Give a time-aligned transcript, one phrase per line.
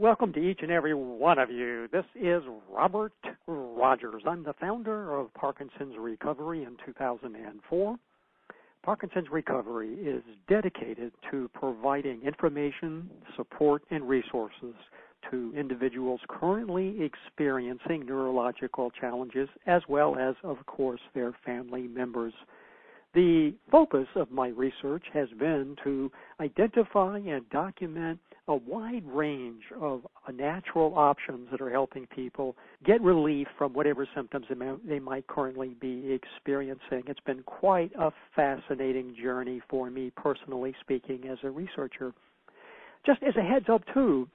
[0.00, 1.86] Welcome to each and every one of you.
[1.92, 3.12] This is Robert
[3.46, 4.22] Rodgers.
[4.26, 7.96] I'm the founder of Parkinson's Recovery in 2004.
[8.82, 14.72] Parkinson's Recovery is dedicated to providing information, support, and resources
[15.30, 22.32] to individuals currently experiencing neurological challenges as well as, of course, their family members.
[23.12, 26.10] The focus of my research has been to
[26.40, 33.46] identify and document a wide range of natural options that are helping people get relief
[33.56, 34.46] from whatever symptoms
[34.86, 37.02] they might currently be experiencing.
[37.06, 42.12] It's been quite a fascinating journey for me, personally speaking, as a researcher.
[43.06, 44.28] Just as a heads up, too,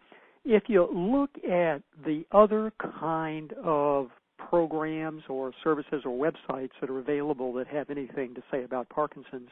[0.46, 7.00] if you look at the other kind of programs or services or websites that are
[7.00, 9.50] available that have anything to say about Parkinson's,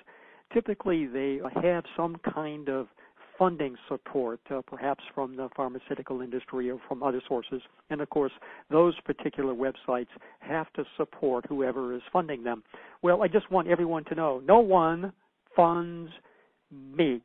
[0.54, 2.88] typically they have some kind of
[3.38, 7.62] funding support, uh, perhaps from the pharmaceutical industry or from other sources.
[7.90, 8.32] And of course,
[8.70, 10.08] those particular websites
[10.40, 12.64] have to support whoever is funding them.
[13.02, 15.14] Well, I just want everyone to know no one
[15.56, 16.12] funds
[16.72, 17.22] me.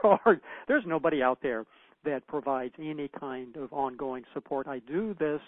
[0.68, 1.64] there's nobody out there
[2.04, 4.66] that provides any kind of ongoing support.
[4.66, 5.40] I do this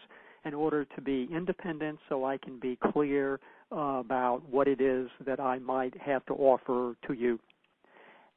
[0.45, 5.41] in order to be independent so I can be clear about what it is that
[5.41, 7.39] I might have to offer to you.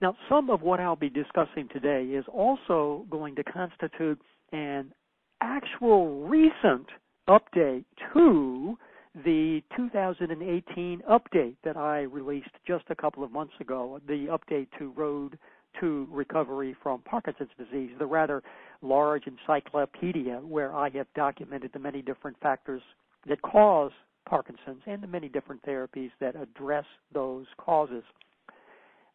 [0.01, 4.93] Now, some of what I'll be discussing today is also going to constitute an
[5.41, 6.87] actual recent
[7.27, 8.77] update to
[9.25, 14.91] the 2018 update that I released just a couple of months ago, the update to
[14.91, 15.39] Road
[15.79, 18.43] to Recovery from Parkinson's Disease, the rather
[18.83, 22.81] large encyclopedia where I have documented the many different factors
[23.27, 23.91] that cause
[24.29, 28.03] Parkinson's and the many different therapies that address those causes.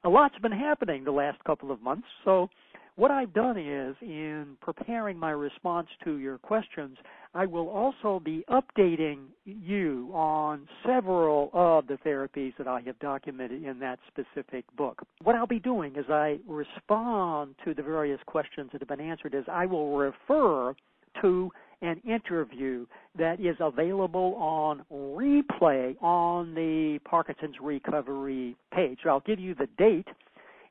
[0.05, 2.51] A lot's been happening the last couple of months, so
[2.97, 6.99] what I've done is, in preparing my response to your questions,
[7.35, 13.63] I will also be updating you on several of the therapies that I have documented
[13.63, 15.03] in that specific book.
[15.23, 19.35] What I'll be doing as I respond to the various questions that have been answered
[19.35, 20.75] is I will refer
[21.21, 21.51] to
[21.83, 22.87] an interview
[23.19, 29.01] that is available on replay on the Parkinson's Recovery page.
[29.05, 30.07] I'll give you the date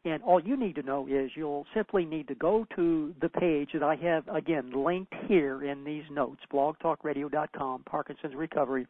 [0.03, 3.69] and all you need to know is you'll simply need to go to the page
[3.73, 8.87] that I have, again, linked here in these notes, blogtalkradio.com, Parkinson's Recovery.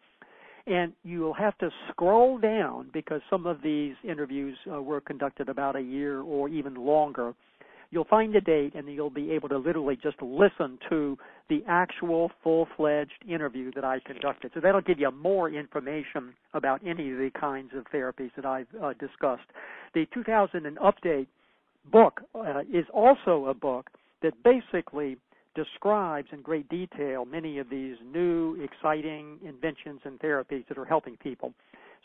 [0.67, 5.75] And you'll have to scroll down because some of these interviews uh, were conducted about
[5.75, 7.33] a year or even longer
[7.91, 11.17] you'll find the date and you'll be able to literally just listen to
[11.49, 14.51] the actual full-fledged interview that I conducted.
[14.53, 18.67] So that'll give you more information about any of the kinds of therapies that I've
[18.81, 19.43] uh, discussed.
[19.93, 21.27] The 2000 and update
[21.91, 23.89] book uh, is also a book
[24.21, 25.17] that basically
[25.53, 31.17] describes in great detail many of these new exciting inventions and therapies that are helping
[31.17, 31.53] people.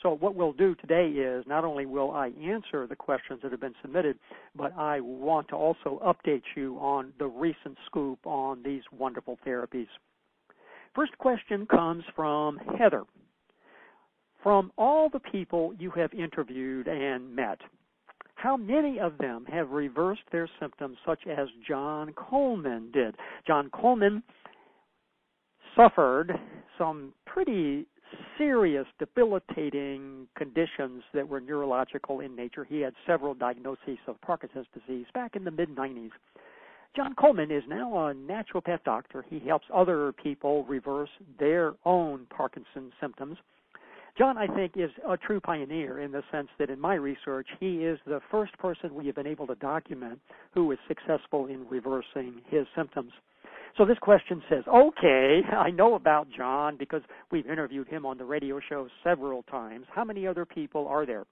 [0.03, 3.61] So what we'll do today is not only will I answer the questions that have
[3.61, 4.19] been submitted,
[4.55, 9.89] but I want to also update you on the recent scoop on these wonderful therapies.
[10.95, 13.05] First question comes from Heather.
[14.43, 17.59] From all the people you have interviewed and met,
[18.37, 23.17] how many of them have reversed their symptoms such as John Coleman did?
[23.47, 24.23] John Coleman
[25.75, 26.33] suffered
[26.79, 27.87] some pretty
[28.39, 32.65] serious, debilitating conditions that were neurological in nature.
[32.65, 36.11] He had several diagnoses of Parkinson's disease back in the mid 90s.
[36.95, 39.25] John Coleman is now a naturopath doctor.
[39.29, 43.37] He helps other people reverse their own Parkinson's symptoms.
[44.17, 47.85] John, I think, is a true pioneer in the sense that in my research, he
[47.85, 50.19] is the first person we have been able to document
[50.53, 53.13] who is successful in reversing his symptoms.
[53.77, 58.25] So this question says, okay, I know about John because we've interviewed him on the
[58.25, 59.87] radio show several times.
[59.95, 61.25] How many other people are there?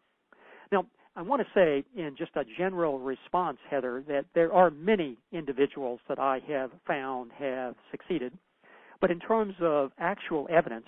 [0.71, 5.17] Now, I want to say in just a general response, Heather, that there are many
[5.33, 8.37] individuals that I have found have succeeded.
[9.01, 10.87] But in terms of actual evidence,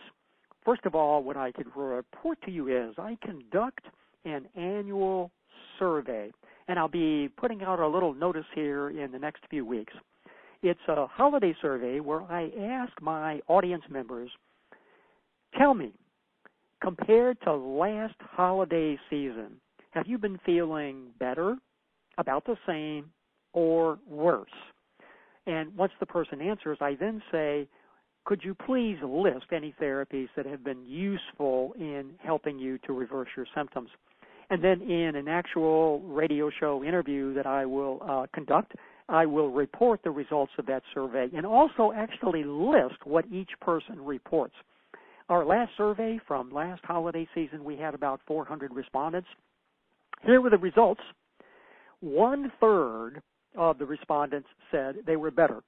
[0.64, 3.84] first of all, what I could report to you is I conduct
[4.24, 5.30] an annual
[5.78, 6.32] survey,
[6.66, 9.92] and I'll be putting out a little notice here in the next few weeks.
[10.62, 14.30] It's a holiday survey where I ask my audience members,
[15.58, 15.92] tell me,
[16.82, 19.60] compared to last holiday season,
[19.90, 21.56] have you been feeling better,
[22.18, 23.10] about the same,
[23.52, 24.48] or worse?
[25.46, 27.68] And once the person answers, I then say,
[28.24, 33.28] could you please list any therapies that have been useful in helping you to reverse
[33.36, 33.90] your symptoms?
[34.50, 38.72] And then in an actual radio show interview that I will uh, conduct
[39.08, 44.04] I will report the results of that survey and also actually list what each person
[44.04, 44.54] reports.
[45.28, 49.28] Our last survey from last holiday season, we had about 400 respondents.
[50.24, 51.00] Here were the results.
[52.00, 53.22] One third
[53.56, 55.62] of the respondents said they were better.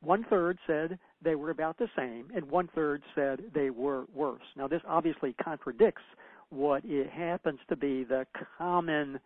[0.00, 4.42] One third said they were about the same, and one third said they were worse.
[4.56, 6.02] Now, this obviously contradicts
[6.50, 8.26] what it happens to be the
[8.56, 9.18] common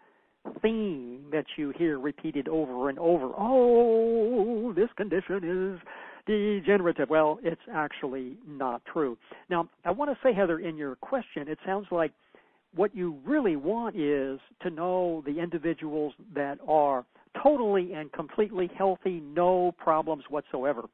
[0.60, 3.30] theme that you hear repeated over and over.
[3.36, 5.80] Oh, this condition is
[6.26, 7.10] degenerative.
[7.10, 9.16] Well, it's actually not true.
[9.50, 12.12] Now, I want to say, Heather, in your question, it sounds like
[12.74, 17.04] what you really want is to know the individuals that are
[17.42, 20.84] totally and completely healthy, no problems whatsoever.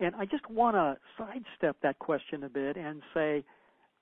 [0.00, 3.44] And I just want to sidestep that question a bit and say,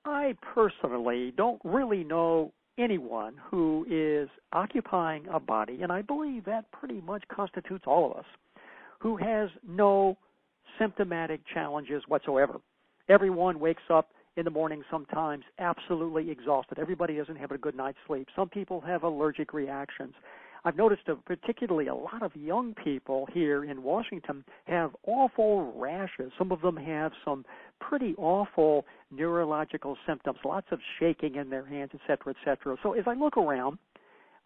[0.05, 6.71] I personally don't really know anyone who is occupying a body, and I believe that
[6.73, 8.25] pretty much constitutes all of us,
[8.99, 10.17] who has no
[10.79, 12.61] symptomatic challenges whatsoever.
[13.09, 16.79] Everyone wakes up in the morning sometimes absolutely exhausted.
[16.79, 18.29] Everybody doesn't have a good night's sleep.
[18.37, 20.15] Some people have allergic reactions.
[20.65, 26.33] I've noticed a, particularly a lot of young people here in Washington have awful rashes.
[26.37, 27.45] Some of them have some
[27.81, 32.77] pretty awful neurological symptoms, lots of shaking in their hands, et cetera, et cetera.
[32.83, 33.79] So as I look around,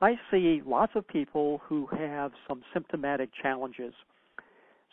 [0.00, 3.94] I see lots of people who have some symptomatic challenges.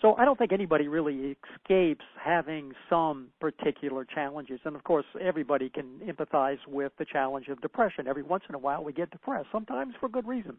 [0.02, 4.60] So I don't think anybody really escapes having some particular challenges.
[4.66, 8.08] And of course, everybody can empathize with the challenge of depression.
[8.08, 10.58] Every once in a while we get depressed, sometimes for good reason.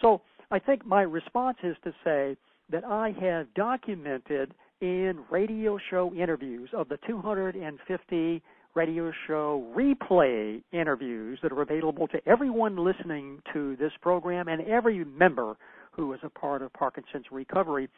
[0.00, 2.36] So I think my response is to say
[2.70, 8.42] that I have documented in radio show interviews of the 250
[8.74, 15.04] radio show replay interviews that are available to everyone listening to this program and every
[15.04, 15.56] member
[15.92, 17.88] who is a part of Parkinson's recovery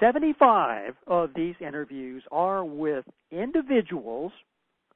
[0.00, 4.32] 75 of these interviews are with individuals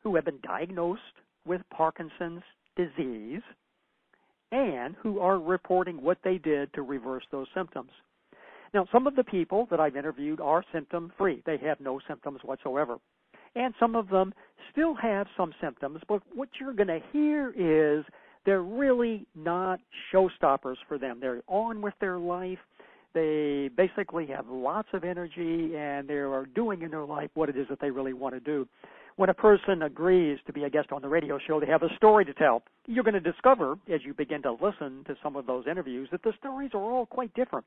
[0.02, 1.00] who have been diagnosed
[1.46, 2.42] with Parkinson's
[2.76, 3.42] disease
[4.52, 7.90] and who are reporting what they did to reverse those symptoms.
[8.74, 11.42] Now, some of the people that I've interviewed are symptom free.
[11.46, 12.96] They have no symptoms whatsoever.
[13.54, 14.34] And some of them
[14.70, 18.04] still have some symptoms, but what you're going to hear is
[18.44, 19.80] they're really not
[20.12, 21.18] showstoppers for them.
[21.20, 22.58] They're on with their life.
[23.16, 27.56] They basically have lots of energy and they are doing in their life what it
[27.56, 28.68] is that they really want to do.
[29.16, 31.88] When a person agrees to be a guest on the radio show, they have a
[31.96, 32.62] story to tell.
[32.84, 36.22] You're going to discover as you begin to listen to some of those interviews that
[36.24, 37.64] the stories are all quite different.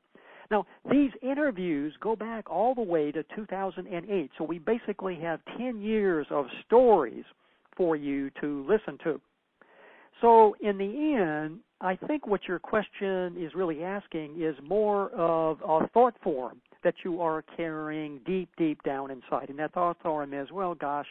[0.52, 5.80] Now, these interviews go back all the way to 2008, so we basically have 10
[5.80, 7.24] years of stories
[7.76, 9.20] for you to listen to.
[10.20, 15.58] So, in the end, I think what your question is really asking is more of
[15.66, 19.48] a thought form that you are carrying deep, deep down inside.
[19.48, 21.06] And that thought form is, well, gosh,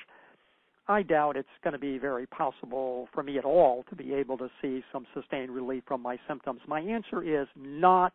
[0.88, 4.38] I doubt it's going to be very possible for me at all to be able
[4.40, 6.62] to see some sustained relief from my symptoms.
[6.68, 8.14] My answer is not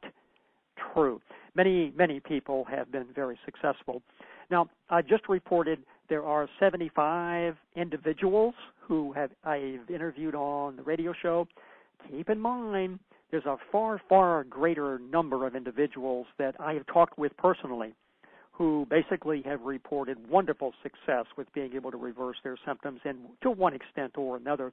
[0.93, 1.21] true.
[1.55, 4.03] Many, many people have been very successful.
[4.51, 11.15] Now, I just reported there are 75 individuals who have I've interviewed on the radio
[11.23, 11.46] show.
[12.11, 12.99] Keep in mind,
[13.31, 17.94] there's a far, far greater number of individuals that I have talked with personally
[18.56, 23.51] who basically have reported wonderful success with being able to reverse their symptoms and to
[23.51, 24.73] one extent or another.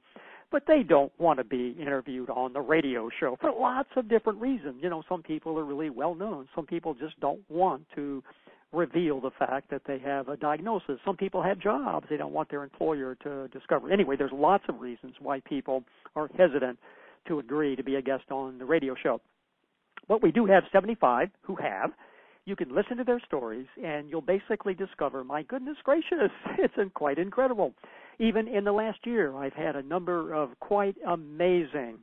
[0.52, 4.40] But they don't want to be interviewed on the radio show for lots of different
[4.40, 4.76] reasons.
[4.80, 6.48] You know, some people are really well known.
[6.54, 8.22] Some people just don't want to
[8.72, 10.98] reveal the fact that they have a diagnosis.
[11.04, 13.90] Some people have jobs they don't want their employer to discover.
[13.90, 15.82] Anyway, there's lots of reasons why people
[16.14, 16.78] are hesitant
[17.28, 19.20] to agree to be a guest on the radio show.
[20.08, 21.92] But we do have 75 who have.
[22.44, 27.18] You can listen to their stories and you'll basically discover, my goodness gracious, it's quite
[27.18, 27.74] incredible.
[28.18, 31.98] Even in the last year, I've had a number of quite amazing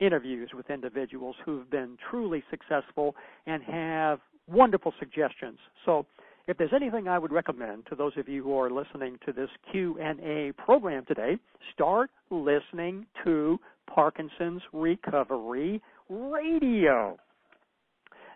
[0.00, 5.58] interviews with individuals who've been truly successful and have wonderful suggestions.
[5.84, 6.06] So
[6.48, 9.50] if there's anything I would recommend to those of you who are listening to this
[9.70, 11.36] Q&A program today,
[11.74, 17.18] start listening to Parkinson's Recovery Radio.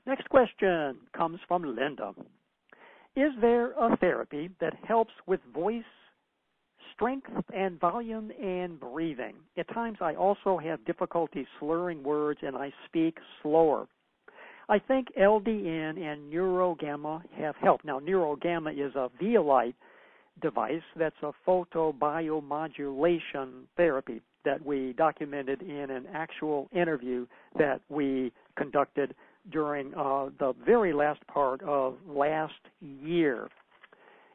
[0.07, 2.13] Next question comes from Linda.
[3.17, 5.83] Is there a therapy that helps with voice
[6.95, 9.37] strength and volume and breathing?
[9.57, 13.87] At times I also have difficulty slurring words and I speak slower.
[14.69, 17.85] I think LDN and NeuroGamma have helped.
[17.85, 19.75] Now, NeuroGamma is a Vielight
[20.41, 27.27] device that's a photobiomodulation therapy that we documented in an actual interview
[27.59, 29.15] that we conducted
[29.51, 33.49] during uh, the very last part of last year.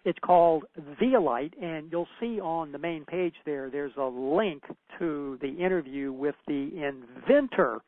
[0.06, 0.66] It's called
[1.02, 4.64] Vielight, and you'll see on the main page there, there's a link
[5.00, 7.82] to the interview with the inventor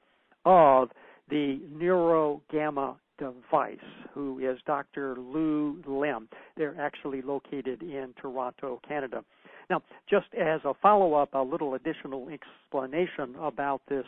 [0.46, 0.90] of
[1.30, 3.78] the NeuroGamma device,
[4.14, 5.16] who is Dr.
[5.18, 6.28] Lew Lim.
[6.58, 9.24] They're actually located in Toronto, Canada.
[9.70, 14.06] Now, just as a follow-up, a little additional explanation about this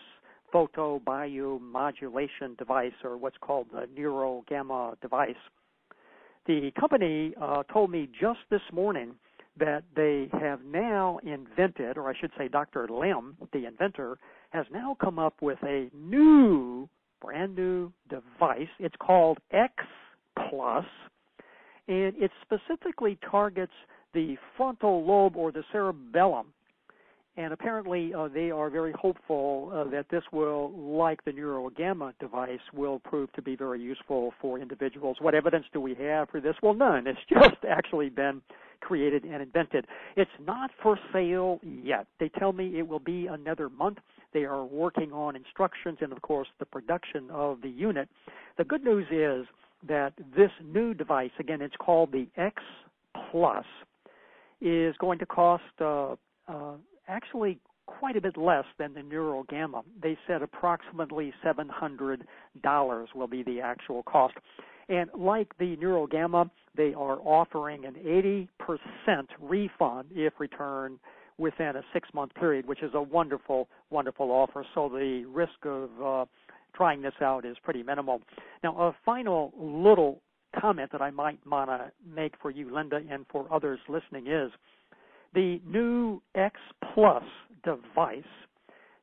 [0.53, 5.35] photobiomodulation device, or what's called the NeuroGamma device.
[6.47, 9.13] The company uh, told me just this morning
[9.59, 12.87] that they have now invented, or I should say, Dr.
[12.89, 14.17] Lim, the inventor,
[14.49, 16.89] has now come up with a new,
[17.21, 18.67] brand new device.
[18.79, 19.73] It's called X
[20.49, 20.85] Plus,
[21.87, 23.73] and it specifically targets
[24.13, 26.47] the frontal lobe or the cerebellum
[27.37, 32.59] and apparently uh, they are very hopeful uh, that this will, like the NeuroGamma device,
[32.73, 35.17] will prove to be very useful for individuals.
[35.21, 36.55] What evidence do we have for this?
[36.61, 37.07] Well, none.
[37.07, 38.41] It's just actually been
[38.81, 39.85] created and invented.
[40.17, 42.07] It's not for sale yet.
[42.19, 43.99] They tell me it will be another month.
[44.33, 48.09] They are working on instructions and, of course, the production of the unit.
[48.57, 49.47] The good news is
[49.87, 52.61] that this new device, again, it's called the X
[53.31, 53.65] Plus,
[54.61, 56.15] is going to cost uh,
[56.47, 56.75] uh,
[57.07, 59.83] actually quite a bit less than the NeuroGamma.
[60.01, 62.19] They said approximately $700
[63.15, 64.35] will be the actual cost.
[64.89, 68.47] And like the NeuroGamma, they are offering an 80%
[69.39, 70.99] refund if returned
[71.41, 74.65] within a six month period, which is a wonderful, wonderful offer.
[74.73, 76.25] So the risk of uh,
[76.73, 78.21] trying this out is pretty minimal.
[78.63, 80.21] Now, a final little
[80.59, 84.51] comment that I might want to make for you, Linda, and for others listening is
[85.33, 86.55] the new X
[86.93, 87.23] Plus
[87.63, 88.23] device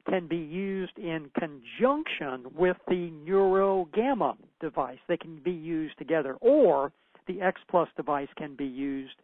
[0.09, 4.99] can be used in conjunction with the NeuroGamma device.
[5.07, 6.92] They can be used together, or
[7.26, 9.14] the X Plus device can be used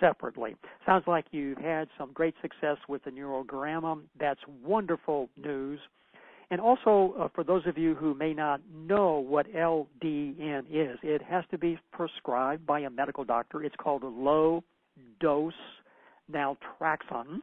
[0.00, 0.56] separately.
[0.84, 4.02] Sounds like you've had some great success with the NeuroGamma.
[4.18, 5.80] That's wonderful news.
[6.50, 11.20] And also, uh, for those of you who may not know what LDN is, it
[11.22, 13.64] has to be prescribed by a medical doctor.
[13.64, 14.62] It's called a low
[15.20, 15.52] dose
[16.32, 17.40] naltrexone,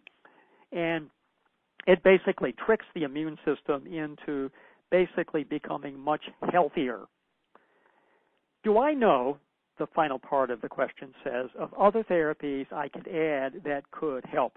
[0.72, 1.10] and
[1.86, 4.50] it basically tricks the immune system into
[4.90, 7.02] basically becoming much healthier.
[8.64, 9.38] Do I know,
[9.84, 14.24] the final part of the question says, of other therapies I could add that could
[14.25, 14.54] help?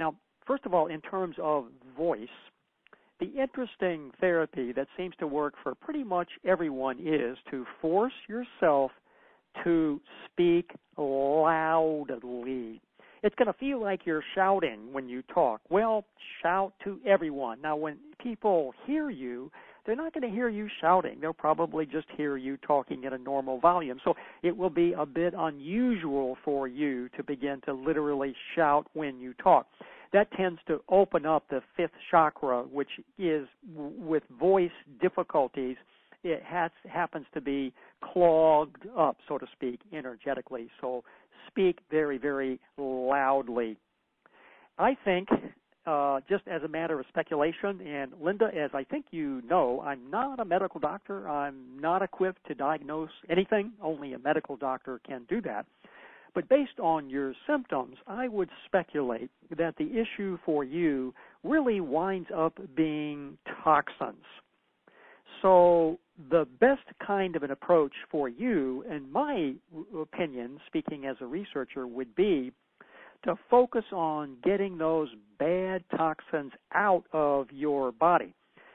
[0.00, 1.66] Now, first of all, in terms of
[1.96, 2.28] voice,
[3.20, 8.90] the interesting therapy that seems to work for pretty much everyone is to force yourself
[9.62, 12.80] to speak loudly.
[13.22, 15.60] It's going to feel like you're shouting when you talk.
[15.68, 16.06] Well,
[16.42, 17.60] shout to everyone.
[17.60, 19.52] Now, when people hear you,
[19.90, 21.18] they're not going to hear you shouting.
[21.20, 23.98] They'll probably just hear you talking at a normal volume.
[24.04, 29.18] So it will be a bit unusual for you to begin to literally shout when
[29.18, 29.66] you talk.
[30.12, 34.70] That tends to open up the fifth chakra, which is with voice
[35.02, 35.76] difficulties.
[36.22, 37.74] It has, happens to be
[38.12, 40.70] clogged up, so to speak, energetically.
[40.80, 41.02] So
[41.48, 43.76] speak very, very loudly.
[44.78, 45.28] I think,
[45.86, 50.10] uh, just as a matter of speculation, and Linda, as I think you know, I'm
[50.10, 51.28] not a medical doctor.
[51.28, 53.72] I'm not equipped to diagnose anything.
[53.82, 55.66] Only a medical doctor can do that.
[56.34, 62.28] But based on your symptoms, I would speculate that the issue for you really winds
[62.34, 64.24] up being toxins.
[65.42, 65.98] So
[66.30, 69.54] the best kind of an approach for you, in my
[69.98, 72.52] opinion, speaking as a researcher, would be
[73.24, 75.08] to focus on getting those
[75.38, 78.34] bad toxins out of your body.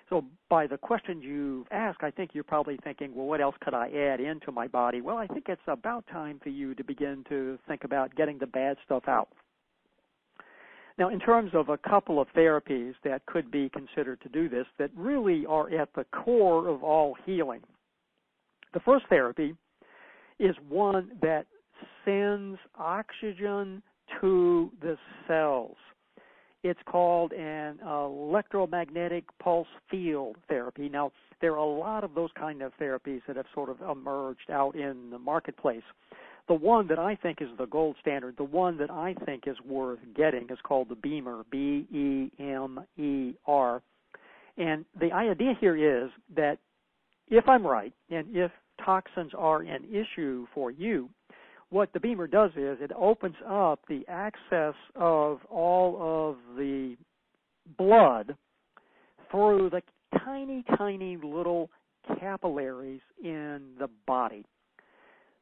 [0.10, 3.74] So by the questions you've asked, I think you're probably thinking, well, what else could
[3.74, 5.02] I add into my body?
[5.02, 8.46] Well, I think it's about time for you to begin to think about getting the
[8.46, 9.30] bad stuff out.
[10.98, 14.68] Now, in terms of a couple of therapies that could be considered to do this
[14.78, 17.62] that really are at the core of all healing,
[18.74, 19.56] the first therapy
[20.40, 21.48] is one that
[22.06, 23.82] sends oxygen
[24.22, 25.78] to the cells.
[26.64, 30.90] It's called an electromagnetic pulse field therapy.
[30.90, 34.50] Now, there are a lot of those kind of therapies that have sort of emerged
[34.52, 35.84] out in the marketplace.
[36.48, 39.58] The one that I think is the gold standard, the one that I think is
[39.64, 43.82] worth getting is called the BEMER, B E M E R.
[44.58, 46.58] And the idea here is that
[47.28, 48.52] if I'm right, and if
[48.84, 51.10] toxins are an issue for you,
[51.76, 56.96] what the BEMER does is it opens up the access of all of the
[57.78, 58.34] blood
[59.30, 59.82] through the
[60.24, 61.70] tiny, tiny little
[62.18, 64.46] capillaries in the body.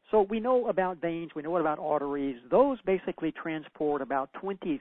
[0.09, 2.37] So we know about veins, we know about arteries.
[2.49, 4.79] Those basically transport about 26%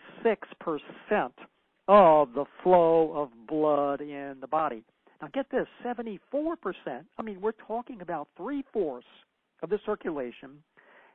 [1.86, 4.84] of the flow of blood in the body.
[5.20, 6.18] Now get this, 74%,
[7.18, 9.06] I mean, we're talking about three fourths
[9.62, 10.62] of the circulation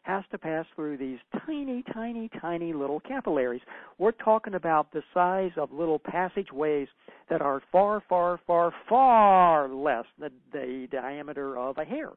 [0.08, 3.62] has to pass through these tiny, tiny, tiny little capillaries.
[3.98, 6.88] We're talking about the size of little passageways
[7.30, 12.12] that are far, far, far, far less than the diameter of a hair.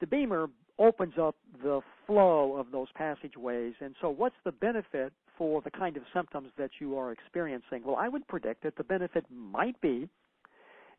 [0.00, 5.62] The BEMER opens up the flow of those passageways, and so what's the benefit for
[5.62, 7.82] the kind of symptoms that you are experiencing?
[7.82, 10.06] Well, I would predict that the benefit might be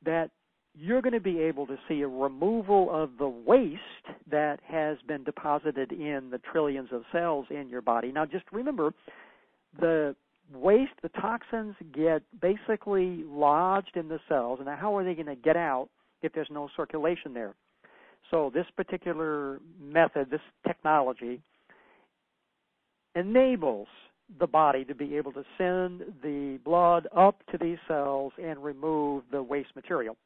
[0.03, 0.31] that
[0.79, 3.81] you're going to be able to see a removal of the waste
[4.29, 8.11] that has been deposited in the trillions of cells in your body.
[8.11, 8.93] Now, just remember,
[9.79, 10.15] the
[10.53, 15.35] waste, the toxins get basically lodged in the cells, and how are they going to
[15.35, 15.89] get out
[16.21, 17.55] if there's no circulation there?
[18.29, 21.41] So, this particular method, this technology,
[23.15, 23.87] enables
[24.39, 29.23] the body to be able to send the blood up to these cells and remove
[29.31, 30.17] the waste material.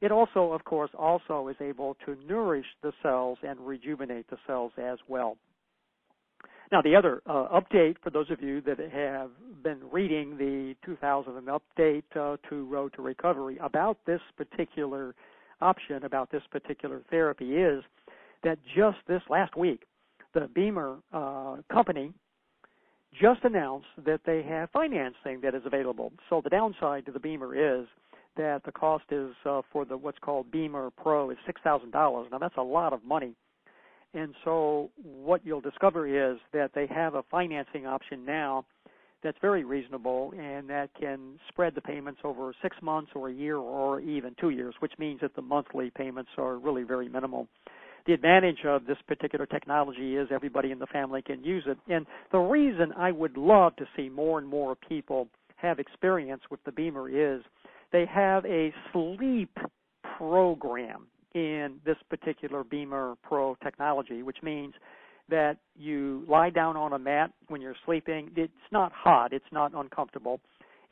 [0.00, 4.72] It also, of course, also is able to nourish the cells and rejuvenate the cells
[4.78, 5.36] as well.
[6.72, 9.30] Now, the other uh, update for those of you that have
[9.62, 15.14] been reading the 2000 update uh, to Road to Recovery about this particular
[15.60, 17.82] option, about this particular therapy, is
[18.44, 19.82] that just this last week,
[20.32, 22.12] the BEMER uh, company
[23.20, 26.12] just announced that they have financing that is available.
[26.28, 27.88] So the downside to the BEMER is
[28.36, 32.28] that the cost is uh, for the what's called BEMER Pro is six thousand dollars.
[32.30, 33.34] Now that's a lot of money,
[34.14, 38.64] and so what you'll discover is that they have a financing option now
[39.22, 43.56] that's very reasonable and that can spread the payments over six months or a year
[43.56, 47.46] or even two years, which means that the monthly payments are really very minimal.
[48.06, 51.76] The advantage of this particular technology is everybody in the family can use it.
[51.88, 56.60] And the reason I would love to see more and more people have experience with
[56.64, 57.42] the BEMER is
[57.92, 59.56] they have a sleep
[60.16, 64.74] program in this particular BEMER Pro technology, which means
[65.28, 68.30] that you lie down on a mat when you're sleeping.
[68.36, 70.40] It's not hot, it's not uncomfortable.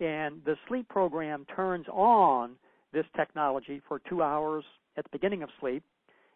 [0.00, 2.52] And the sleep program turns on
[2.92, 4.64] this technology for two hours
[4.96, 5.82] at the beginning of sleep.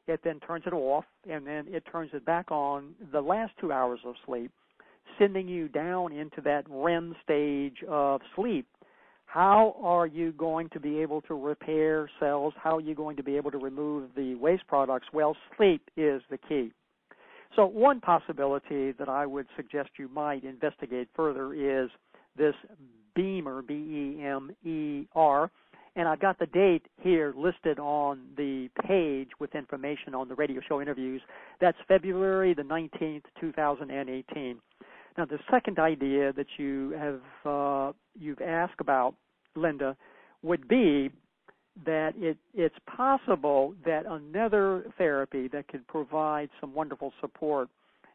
[0.08, 3.70] It then turns it off, and then it turns it back on the last two
[3.70, 4.50] hours of sleep,
[5.16, 8.66] sending you down into that REM stage of sleep
[9.32, 12.52] how are you going to be able to repair cells?
[12.62, 15.06] How are you going to be able to remove the waste products?
[15.10, 16.70] Well, sleep is the key.
[17.56, 21.88] So one possibility that I would suggest you might investigate further is
[22.36, 22.54] this
[23.14, 25.50] BEMER, B-E-M-E-R,
[25.96, 30.60] and I've got the date here listed on the page with information on the radio
[30.68, 31.22] show interviews.
[31.58, 34.58] That's February the 19th, 2018.
[35.18, 39.14] Now, the second idea that you have uh, you've asked about
[39.54, 39.96] Linda,
[40.42, 41.10] would be
[41.86, 47.68] that it, it's possible that another therapy that could provide some wonderful support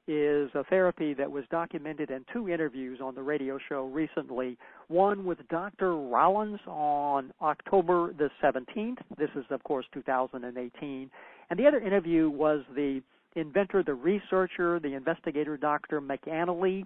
[0.07, 4.57] is a therapy that was documented in two interviews on the radio show recently.
[4.87, 5.97] One with Dr.
[5.97, 8.99] Rollins on October the 17th.
[9.17, 11.09] This is, of course, 2018.
[11.49, 13.01] And the other interview was the
[13.39, 16.01] inventor, the researcher, the investigator, Dr.
[16.01, 16.85] McAnalley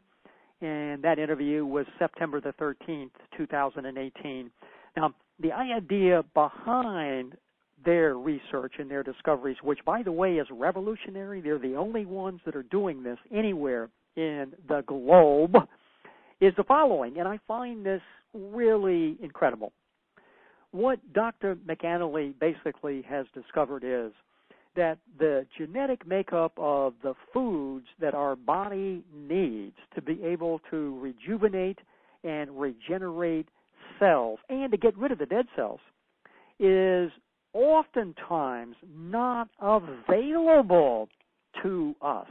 [0.62, 4.52] and that interview was September the 13th, 2018.
[4.96, 7.36] Now, the idea behind
[7.84, 12.42] their research and their discoveries, which, by the way, is revolutionary, they're the only ones
[12.46, 15.56] that are doing this anywhere in the globe,
[16.40, 18.02] is the following, and I find this
[18.34, 19.72] really incredible.
[20.72, 21.56] What Dr.
[21.56, 24.12] McAnalley basically has discovered is
[24.76, 31.00] that the genetic makeup of the foods that our body needs to be able to
[31.00, 31.80] rejuvenate
[32.24, 33.48] and regenerate
[34.00, 35.80] cells and to get rid of the dead cells
[36.60, 37.12] is
[37.54, 41.10] oftentimes not available
[41.62, 42.28] to us.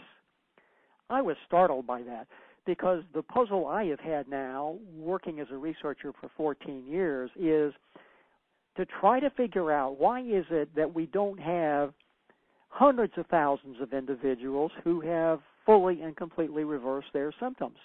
[1.11, 2.26] I was startled by that
[2.64, 7.74] because the puzzle I have had now, working as a researcher for 14 years, is
[8.76, 11.92] to try to figure out why is it that we don't have
[12.70, 17.76] hundreds of thousands of individuals who have fully and completely reversed their symptoms.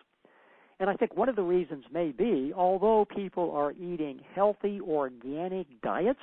[0.80, 5.68] And I think one of the reasons may be, although people are eating healthy, organic
[5.82, 6.20] diets,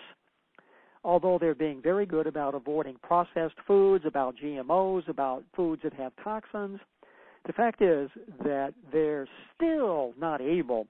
[1.04, 6.12] although they're being very good about avoiding processed foods, about GMOs, about foods that have
[6.22, 6.80] toxins,
[7.46, 8.10] the fact is
[8.44, 10.86] that they're still not able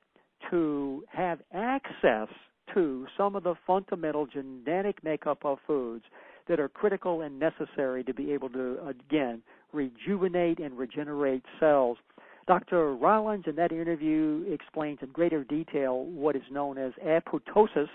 [0.50, 2.28] to have access
[2.74, 6.04] to some of the fundamental genetic makeup of foods
[6.48, 11.98] that are critical and necessary to be able to, again, rejuvenate and regenerate cells.
[12.46, 12.94] Dr.
[12.94, 17.88] Rollins in that interview explains in greater detail what is known as apoptosis,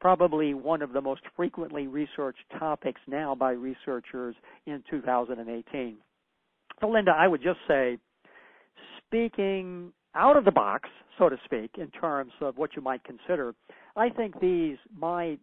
[0.00, 4.34] probably one of the most frequently researched topics now by researchers
[4.66, 5.96] in 2018.
[6.80, 7.98] So, Linda, I would just say,
[9.06, 13.54] speaking out of the box, so to speak, in terms of what you might consider,
[13.96, 15.38] I think these might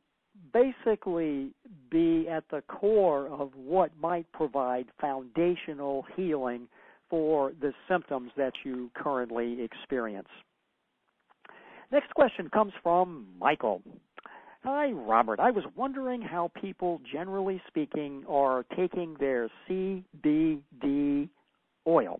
[0.53, 1.51] basically
[1.89, 6.67] be at the core of what might provide foundational healing
[7.09, 10.27] for the symptoms that you currently experience.
[11.91, 13.81] Next question comes from Michael.
[14.63, 15.39] Hi, Robert.
[15.39, 21.29] I was wondering how people, generally speaking, are taking their CBD
[21.87, 22.19] oil.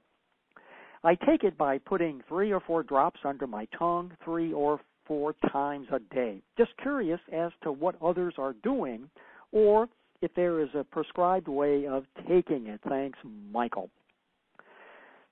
[1.04, 5.34] I take it by putting three or four drops under my tongue three or four
[5.52, 6.42] times a day.
[6.58, 9.10] Just curious as to what others are doing
[9.52, 9.90] or
[10.22, 12.80] if there is a prescribed way of taking it.
[12.88, 13.18] Thanks,
[13.52, 13.90] Michael.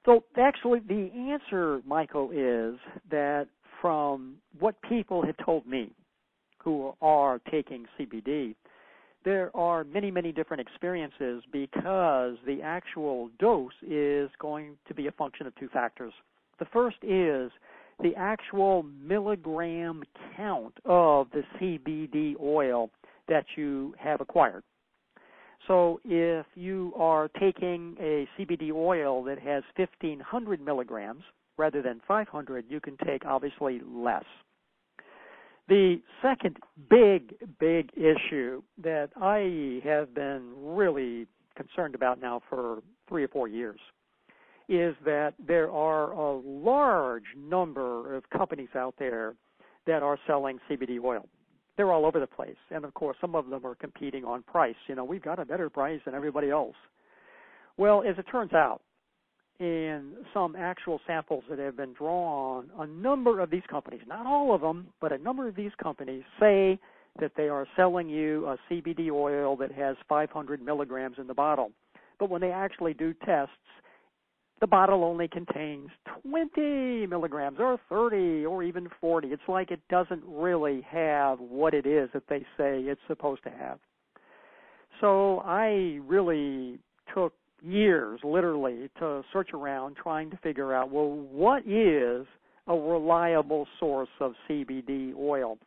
[0.06, 2.80] So, actually, the answer, Michael, is
[3.12, 3.48] that
[3.82, 5.92] from what people have told me
[6.64, 8.56] who are taking CBD,
[9.26, 15.12] there are many, many different experiences because the actual dose is going to be a
[15.12, 16.14] function of two factors.
[16.60, 17.52] The first is
[18.02, 20.04] the actual milligram
[20.36, 22.90] count of the CBD oil
[23.28, 24.64] that you have acquired.
[25.68, 31.24] So if you are taking a CBD oil that has 1500 milligrams
[31.58, 34.24] rather than 500, you can take obviously less.
[35.68, 36.58] The second
[36.90, 43.50] big, big issue that I have been really concerned about now for three or four
[43.50, 43.80] years
[44.70, 49.36] is that there are a large number of companies out there
[49.86, 51.28] that are selling CBD oil.
[51.78, 52.58] They're all over the place.
[52.72, 54.76] And of course, some of them are competing on price.
[54.88, 56.76] You know, we've got a better price than everybody else.
[57.78, 58.82] Well, as it turns out,
[59.60, 64.54] in some actual samples that have been drawn, a number of these companies, not all
[64.54, 66.80] of them, but a number of these companies say
[67.20, 71.72] that they are selling you a CBD oil that has 500 milligrams in the bottle.
[72.20, 73.54] But when they actually do tests,
[74.60, 75.90] the bottle only contains
[76.24, 79.28] 20 milligrams or 30 or even 40.
[79.28, 83.52] It's like it doesn't really have what it is that they say it's supposed to
[83.52, 83.80] have.
[85.00, 86.80] So I really
[87.14, 92.26] took years, literally, to search around trying to figure out, well, what is
[92.68, 95.58] a reliable source of CBD oil?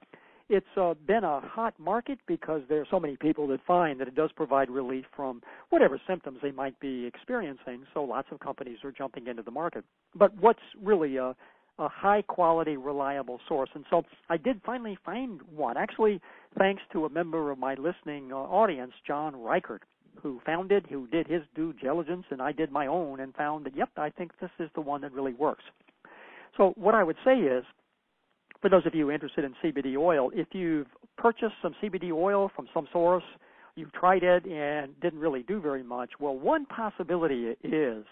[0.53, 4.09] It's uh, been a hot market because there are so many people that find that
[4.09, 7.85] it does provide relief from whatever symptoms they might be experiencing.
[7.95, 9.85] So lots of companies are jumping into the market.
[10.13, 11.37] But what's really a,
[11.79, 13.71] a high quality, reliable source?
[13.75, 15.77] And so I did finally find one.
[15.77, 16.21] Actually,
[16.59, 19.85] thanks to a member of my listening uh, audience, John Reichert
[20.21, 23.65] who found it, who did his due diligence, and I did my own and found
[23.65, 25.63] that, yep, I think this is the one that really works.
[26.57, 27.65] So, what I would say is,
[28.61, 32.69] for those of you interested in CBD oil, if you've purchased some CBD oil from
[32.75, 33.25] some source,
[33.77, 38.05] you've tried it and didn't really do very much, well, one possibility is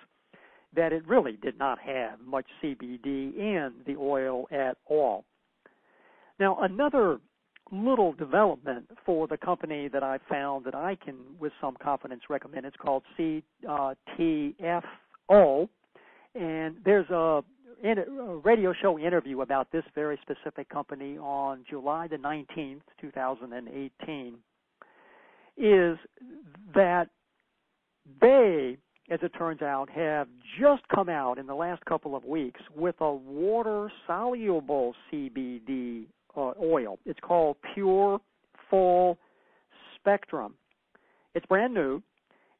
[0.74, 5.24] that it really did not have much CBD in the oil at all.
[6.38, 7.18] Now, another
[7.70, 12.64] little development for the company that I found that I can, with some confidence, recommend.
[12.66, 14.82] It's called CTFO,
[15.30, 15.66] uh,
[16.34, 17.42] and there's a,
[17.84, 24.34] a radio show interview about this very specific company on July the 19th, 2018.
[25.56, 25.98] Is
[26.74, 27.08] that
[28.20, 28.76] they,
[29.10, 30.28] as it turns out, have
[30.60, 36.52] just come out in the last couple of weeks with a water soluble CBD uh,
[36.62, 36.98] oil.
[37.04, 38.20] It's called Pure
[38.70, 39.18] Full
[39.96, 40.54] Spectrum.
[41.34, 42.02] It's brand new,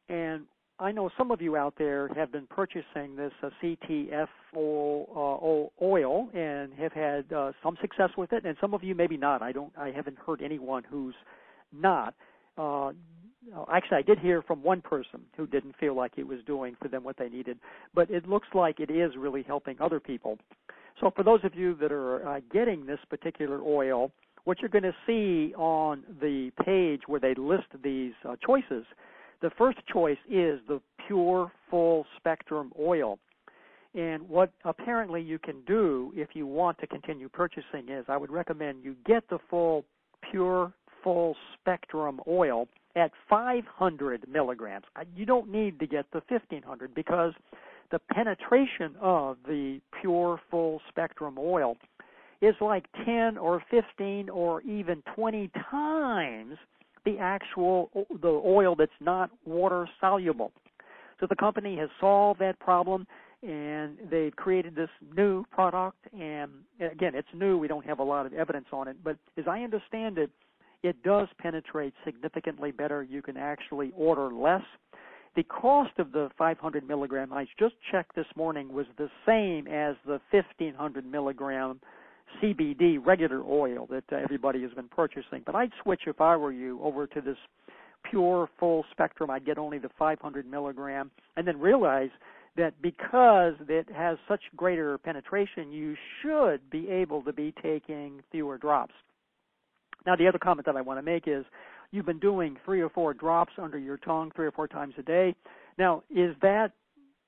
[0.08, 0.44] and
[0.80, 6.28] I know some of you out there have been purchasing this uh, CTFO uh, oil
[6.32, 9.42] and have had uh, some success with it, and some of you maybe not.
[9.42, 9.72] I don't.
[9.76, 11.16] I haven't heard anyone who's
[11.72, 12.14] not.
[12.56, 12.92] Uh,
[13.72, 16.86] actually, I did hear from one person who didn't feel like it was doing for
[16.86, 17.58] them what they needed,
[17.92, 20.38] but it looks like it is really helping other people.
[21.00, 24.12] So for those of you that are uh, getting this particular oil,
[24.44, 28.84] what you're going to see on the page where they list these uh, choices,
[29.40, 33.18] the first choice is the pure full spectrum oil.
[33.94, 38.30] And what apparently you can do if you want to continue purchasing is I would
[38.30, 39.84] recommend you get the full
[40.30, 40.72] pure
[41.02, 44.84] full spectrum oil at 500 milligrams.
[44.96, 47.32] Uh, you don't need to get the 1500 because
[47.90, 51.76] the penetration of the pure full spectrum oil
[52.40, 56.56] is like 10 or 15 or even 20 times
[57.08, 57.90] the actual
[58.20, 60.52] the oil that's not water soluble.
[61.20, 63.06] So the company has solved that problem
[63.42, 65.98] and they've created this new product.
[66.12, 67.56] And again it's new.
[67.58, 68.96] We don't have a lot of evidence on it.
[69.02, 70.30] But as i understand it
[70.82, 73.02] it does penetrate significantly better.
[73.02, 74.62] You can actually order less.
[75.34, 79.96] The cost of the 500 milligram i just checked this morning was the same as
[80.04, 81.80] the 1500 milligram
[82.42, 86.52] cbd regular oil that uh, everybody has been purchasing but i'd switch if i were
[86.52, 87.36] you over to this
[88.08, 92.10] pure full spectrum i'd get only the 500 milligram and then realize
[92.58, 98.58] that because it has such greater penetration, you should be able to be taking fewer
[98.58, 98.94] drops.
[100.04, 101.44] Now, the other comment that I want to make is
[101.92, 105.02] you've been doing three or four drops under your tongue three or four times a
[105.02, 105.34] day.
[105.78, 106.72] Now, is that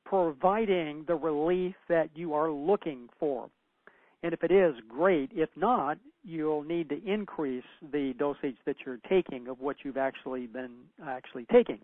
[0.05, 3.49] providing the relief that you are looking for?
[4.23, 5.31] And if it is, great.
[5.35, 10.47] If not, you'll need to increase the dosage that you're taking of what you've actually
[10.47, 10.73] been
[11.07, 11.79] actually taking.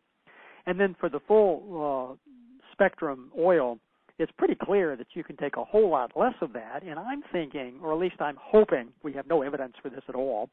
[0.66, 2.32] And then for the full uh,
[2.72, 3.78] spectrum oil,
[4.18, 6.82] it's pretty clear that you can take a whole lot less of that.
[6.82, 10.14] And I'm thinking, or at least I'm hoping, we have no evidence for this at
[10.14, 10.50] all,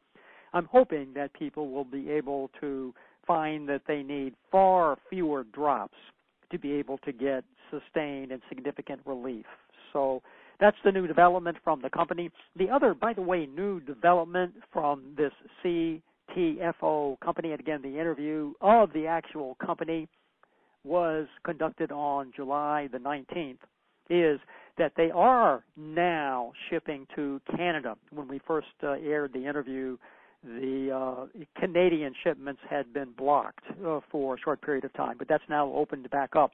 [0.53, 2.93] I'm hoping that people will be able to
[3.25, 5.97] find that they need far fewer drops
[6.51, 9.45] to be able to get sustained and significant relief.
[9.91, 10.21] So
[10.59, 12.29] that's the new development from the company.
[12.57, 15.31] The other, by the way, new development from this
[15.63, 20.07] CTFO company, and again, the interview of the actual company
[20.83, 23.57] was conducted on July the 19th
[24.09, 24.39] is
[24.77, 27.95] that they are now shipping to Canada.
[28.11, 29.97] When we first uh, aired the interview,
[30.43, 35.27] the uh, Canadian shipments had been blocked uh, for a short period of time, but
[35.27, 36.51] that's now opened back up.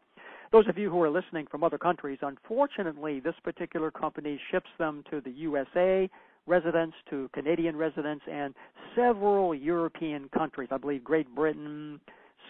[0.51, 5.03] Those of you who are listening from other countries, unfortunately, this particular company ships them
[5.11, 6.09] to the USA
[6.47, 8.55] residents, to Canadian residents, and
[8.95, 10.69] several European countries.
[10.71, 11.99] I believe Great Britain,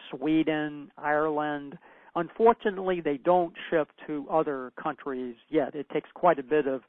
[0.09, 1.77] Sweden, Ireland.
[2.15, 5.75] Unfortunately, they don't ship to other countries yet.
[5.75, 6.81] It takes quite a bit of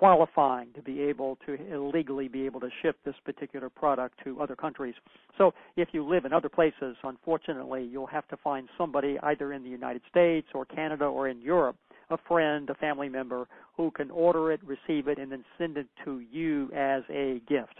[0.00, 4.56] qualifying to be able to illegally be able to ship this particular product to other
[4.56, 4.94] countries.
[5.36, 9.62] So if you live in other places, unfortunately, you'll have to find somebody either in
[9.62, 11.76] the United States or Canada or in Europe,
[12.08, 15.86] a friend, a family member, who can order it, receive it, and then send it
[16.06, 17.74] to you as a gift.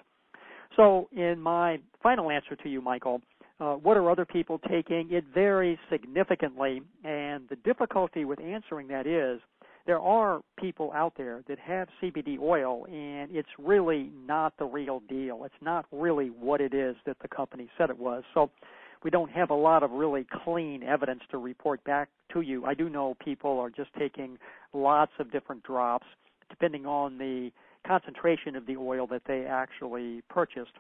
[0.77, 3.23] So in my final answer to you, Michael,
[3.61, 5.09] uh, what are other people taking?
[5.11, 9.41] It varies significantly, and the difficulty with answering that is
[9.87, 15.01] there are people out there that have CBD oil, and it's really not the real
[15.09, 15.45] deal.
[15.45, 18.23] It's not really what it is that the company said it was.
[18.35, 18.51] So
[19.03, 22.67] we don't have a lot of really clean evidence to report back to you.
[22.67, 24.39] I do know people are just taking
[24.73, 26.07] lots of different drops
[26.49, 27.51] depending on the
[27.87, 30.73] concentration of the oil that they actually purchased.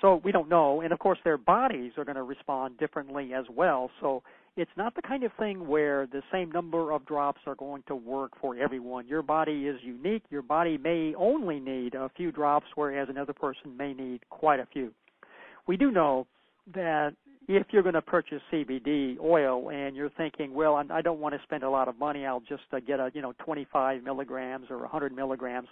[0.00, 3.44] So we don't know, and of course their bodies are going to respond differently as
[3.54, 3.90] well.
[4.00, 4.22] So
[4.56, 7.94] it's not the kind of thing where the same number of drops are going to
[7.94, 9.06] work for everyone.
[9.06, 10.24] Your body is unique.
[10.30, 14.66] Your body may only need a few drops, whereas another person may need quite a
[14.72, 14.92] few.
[15.66, 16.26] We do know
[16.74, 17.14] that
[17.48, 21.40] if you're going to purchase CBD oil and you're thinking, well, I don't want to
[21.42, 24.78] spend a lot of money, I'll just uh, get a you know 25 milligrams or
[24.78, 25.68] 100 milligrams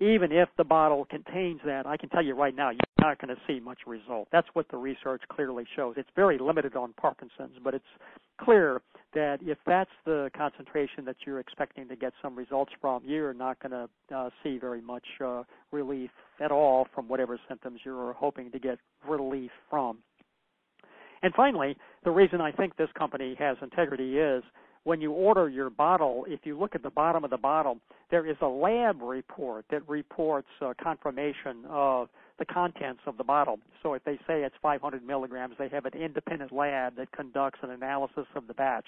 [0.00, 3.34] even if the bottle contains that, I can tell you right now, you're not going
[3.34, 4.28] to see much result.
[4.30, 5.94] That's what the research clearly shows.
[5.96, 7.84] It's very limited on Parkinson's, but it's
[8.38, 8.82] clear
[9.14, 13.58] that if that's the concentration that you're expecting to get some results from, you're not
[13.60, 18.50] going to uh, see very much uh, relief at all from whatever symptoms you're hoping
[18.50, 18.78] to get
[19.08, 19.98] relief from.
[21.22, 24.44] And finally, the reason I think this company has integrity is
[24.86, 27.76] when you order your bottle, if you look at the bottom of the bottle,
[28.12, 33.58] there is a lab report that reports uh, confirmation of the contents of the bottle.
[33.82, 37.70] So if they say it's 500 milligrams, they have an independent lab that conducts an
[37.70, 38.84] analysis of the batch.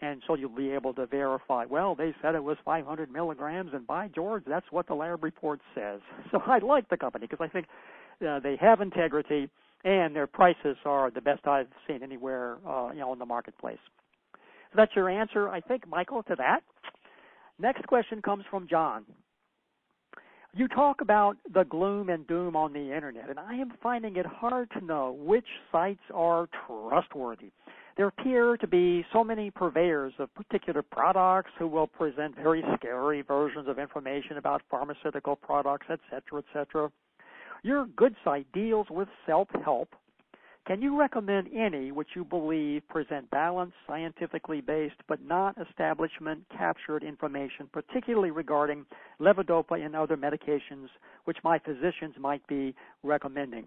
[0.00, 3.84] And so you'll be able to verify, well, they said it was 500 milligrams, and
[3.84, 6.00] by George, that's what the lab report says.
[6.30, 7.66] So I like the company because I think
[8.24, 9.48] uh, they have integrity
[9.82, 13.78] and their prices are the best I've seen anywhere, uh, you know, in the marketplace.
[14.72, 16.60] So that's your answer, I think, Michael, to that.
[17.58, 19.04] Next question comes from John.
[20.54, 24.26] You talk about the gloom and doom on the internet, and I am finding it
[24.26, 27.52] hard to know which sites are trustworthy.
[27.96, 33.22] There appear to be so many purveyors of particular products who will present very scary
[33.22, 36.90] versions of information about pharmaceutical products, etc., etc.
[37.62, 39.94] Your good site deals with self-help
[40.64, 47.02] Can you recommend any which you believe present balanced, scientifically based, but not establishment captured
[47.02, 48.86] information, particularly regarding
[49.20, 50.86] levodopa and other medications
[51.24, 53.66] which my physicians might be recommending?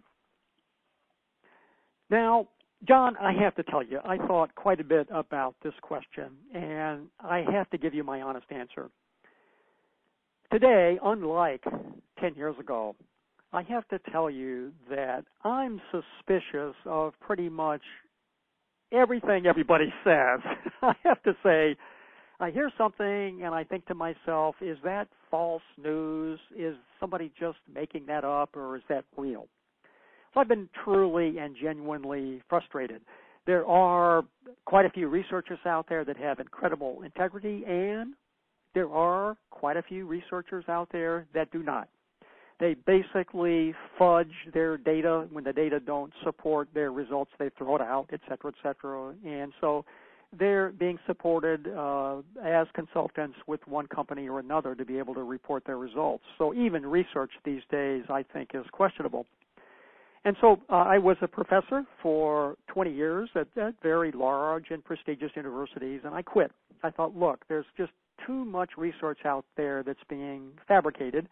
[2.10, 2.48] Now,
[2.88, 7.08] John, I have to tell you, I thought quite a bit about this question, and
[7.20, 8.90] I have to give you my honest answer.
[10.52, 11.64] Today, unlike
[12.22, 12.96] 10 years ago,
[13.54, 17.82] I have to tell you that I'm suspicious of pretty much
[18.92, 20.40] everything everybody says.
[20.82, 21.76] I have to say,
[22.40, 26.40] I hear something and I think to myself, is that false news?
[26.58, 29.48] Is somebody just making that up or is that real?
[30.34, 33.02] So I've been truly and genuinely frustrated.
[33.48, 34.24] There are
[34.66, 38.16] quite a few researchers out there that have incredible integrity and
[38.74, 41.88] there are quite a few researchers out there that do not
[42.60, 47.82] they basically fudge their data when the data don't support their results they throw it
[47.82, 49.14] out et cetera et cetera.
[49.26, 49.86] And so
[50.38, 55.24] they're being supported uh, as consultants with one company or another to be able to
[55.24, 56.24] report their results.
[56.38, 59.26] So even research these days i think is questionable.
[60.26, 64.84] And so uh, I was a professor for 20 years at, at very large and
[64.84, 66.52] prestigious universities, and I quit.
[66.84, 67.92] I thought, look, there's just
[68.26, 71.28] too much research out there that's being fabricated,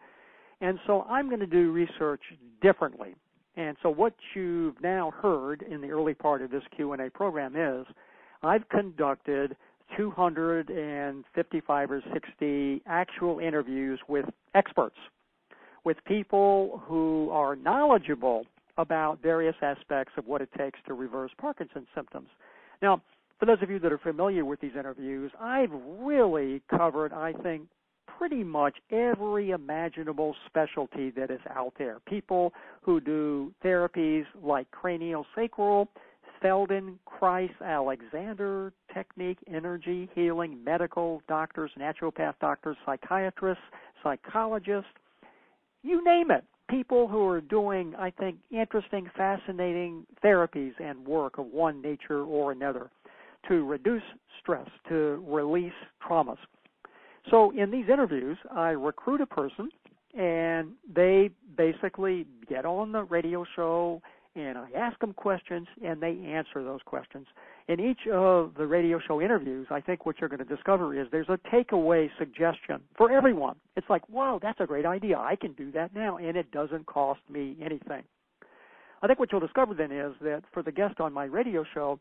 [0.64, 2.22] and so I'm going to do research
[2.62, 3.14] differently.
[3.56, 7.86] And so what you've now heard in the early part of this Q&A program is
[8.42, 9.56] I've conducted
[9.96, 14.24] 255 or 60 actual interviews with
[14.54, 14.96] experts,
[15.84, 18.46] with people who are knowledgeable
[18.78, 22.28] about various aspects of what it takes to reverse Parkinson's symptoms.
[22.80, 23.02] Now,
[23.38, 27.68] for those of you that are familiar with these interviews, I've really covered, I think,
[28.06, 31.98] pretty much every imaginable specialty that is out there.
[32.06, 35.88] People who do therapies like cranial sacral,
[36.42, 43.64] Feldenkrais, Alexander technique, energy, healing, medical doctors, naturopath doctors, psychiatrists,
[44.02, 44.90] psychologists,
[45.82, 46.44] you name it.
[46.68, 52.52] People who are doing, I think, interesting, fascinating therapies and work of one nature or
[52.52, 52.90] another
[53.48, 54.02] to reduce
[54.40, 55.72] stress, to release
[56.06, 56.38] traumas.
[57.30, 59.70] So in these interviews, I recruit a person
[60.16, 64.02] and they basically get on the radio show
[64.36, 67.26] and I ask them questions and they answer those questions.
[67.68, 71.06] In each of the radio show interviews, I think what you're going to discover is
[71.10, 73.56] there's a takeaway suggestion for everyone.
[73.76, 75.18] It's like, wow, that's a great idea.
[75.18, 78.02] I can do that now and it doesn't cost me anything.
[79.02, 82.00] I think what you'll discover then is that for the guest on my radio show,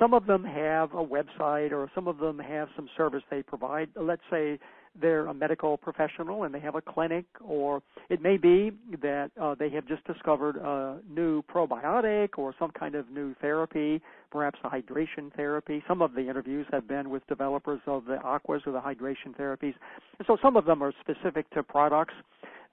[0.00, 3.88] some of them have a website or some of them have some service they provide.
[3.96, 4.58] Let's say
[5.00, 9.54] they're a medical professional and they have a clinic, or it may be that uh,
[9.58, 14.02] they have just discovered a new probiotic or some kind of new therapy,
[14.32, 15.84] perhaps a hydration therapy.
[15.86, 19.74] Some of the interviews have been with developers of the aquas or the hydration therapies.
[20.18, 22.14] And so some of them are specific to products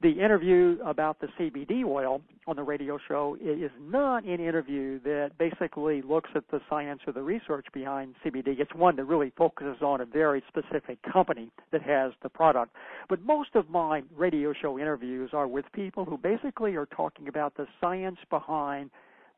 [0.01, 5.31] the interview about the CBD oil on the radio show is not an interview that
[5.37, 8.59] basically looks at the science or the research behind CBD.
[8.59, 12.73] It's one that really focuses on a very specific company that has the product.
[13.09, 17.57] But most of my radio show interviews are with people who basically are talking about
[17.57, 18.91] the science behind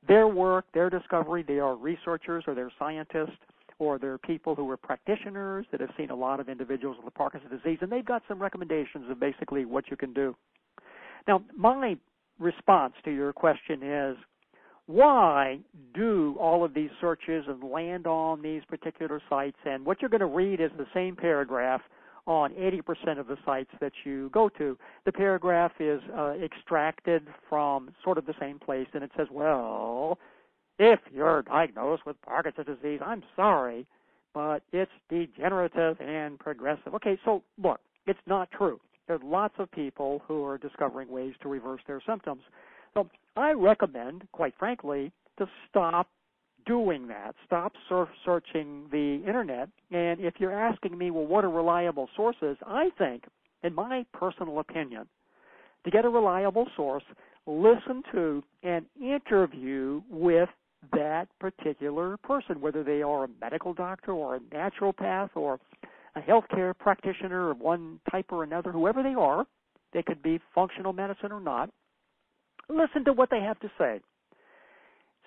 [0.07, 1.43] their work, their discovery.
[1.47, 3.37] They are researchers or they're scientists
[3.79, 7.51] or they're people who are practitioners that have seen a lot of individuals with Parkinson's
[7.51, 10.35] disease, and they've got some recommendations of basically what you can do.
[11.27, 11.97] Now, my
[12.39, 14.17] response to your question is
[14.85, 15.59] why
[15.95, 19.57] do all of these searches and land on these particular sites?
[19.65, 21.81] And what you're going to read is the same paragraph
[22.31, 24.77] on 80% of the sites that you go to.
[25.05, 30.17] The paragraph is uh, extracted from sort of the same place, and it says, well,
[30.79, 33.85] if you're diagnosed with Parkinson's disease, I'm sorry,
[34.33, 36.95] but it's degenerative and progressive.
[36.95, 38.79] Okay, so look, it's not true.
[39.07, 42.43] There are lots of people who are discovering ways to reverse their symptoms.
[42.93, 46.07] So I recommend, quite frankly, to stop
[46.65, 47.35] doing that.
[47.45, 49.69] Stop surf searching the internet.
[49.91, 52.57] And if you're asking me, well, what are reliable sources?
[52.65, 53.23] I think,
[53.63, 55.07] in my personal opinion,
[55.83, 57.03] to get a reliable source,
[57.47, 60.49] listen to an interview with
[60.93, 65.59] that particular person, whether they are a medical doctor or a naturopath or
[66.15, 69.45] a healthcare practitioner of one type or another, whoever they are,
[69.93, 71.69] they could be functional medicine or not,
[72.69, 73.99] listen to what they have to say.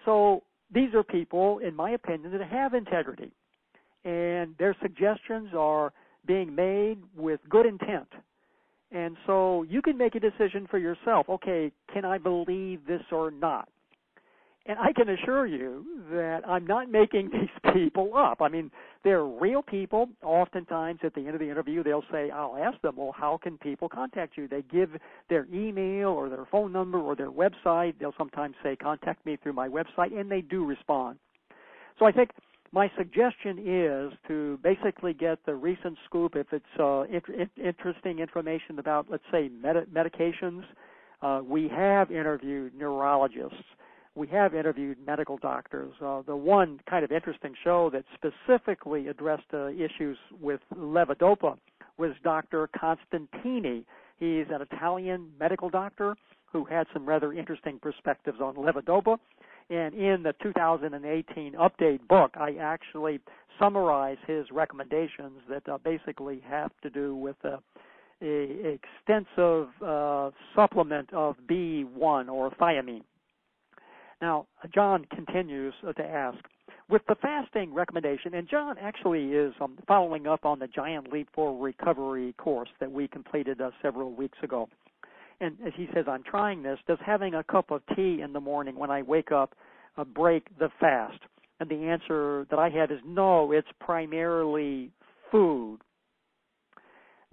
[0.04, 0.42] So
[0.72, 3.32] these are people, in my opinion, that have integrity.
[4.04, 5.92] And their suggestions are
[6.26, 8.08] being made with good intent.
[8.90, 11.28] And so you can make a decision for yourself.
[11.28, 13.68] Okay, can I believe this or not?
[14.66, 18.40] And I can assure you that I'm not making these people up.
[18.40, 18.70] I mean,
[19.02, 20.08] they're real people.
[20.22, 23.58] Oftentimes, at the end of the interview, they'll say, I'll ask them, well, how can
[23.58, 24.48] people contact you?
[24.48, 24.90] They give
[25.28, 27.94] their email or their phone number or their website.
[28.00, 31.18] They'll sometimes say, contact me through my website, and they do respond.
[31.98, 32.30] So I think
[32.72, 37.04] my suggestion is to basically get the recent scoop if it's uh,
[37.62, 40.64] interesting information about, let's say, med- medications.
[41.20, 43.62] Uh, we have interviewed neurologists
[44.14, 45.92] we have interviewed medical doctors.
[46.00, 51.56] Uh, the one kind of interesting show that specifically addressed uh, issues with levodopa
[51.98, 52.68] was Dr.
[52.76, 53.84] Constantini.
[54.18, 56.16] He's an Italian medical doctor
[56.52, 59.18] who had some rather interesting perspectives on levodopa.
[59.70, 63.20] And in the 2018 update book, I actually
[63.58, 67.56] summarize his recommendations that uh, basically have to do with uh,
[68.22, 73.02] a extensive uh, supplement of B1 or thiamine.
[74.24, 76.38] Now, John continues to ask,
[76.88, 81.28] with the fasting recommendation, and John actually is um, following up on the Giant Leap
[81.34, 84.70] for Recovery course that we completed uh, several weeks ago.
[85.42, 86.78] And as he says, I'm trying this.
[86.88, 89.56] Does having a cup of tea in the morning when I wake up
[89.98, 91.20] uh, break the fast?
[91.60, 94.90] And the answer that I had is no, it's primarily
[95.30, 95.80] food.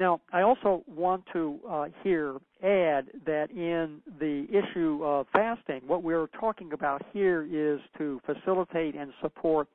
[0.02, 6.02] Now, I also want to uh, here add that in the issue of fasting, what
[6.02, 9.68] we're talking about here is to facilitate and support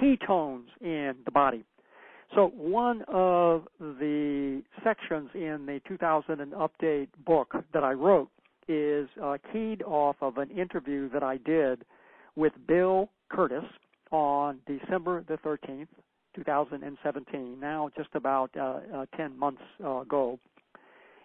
[0.00, 1.64] ketones in the body.
[2.36, 8.30] So one of the sections in the 2000 update book that I wrote
[8.68, 11.84] is uh, keyed off of an interview that I did
[12.36, 13.64] with Bill Curtis
[14.12, 15.88] on December the 13th,
[16.34, 20.38] 2017, now just about uh, uh, 10 months ago.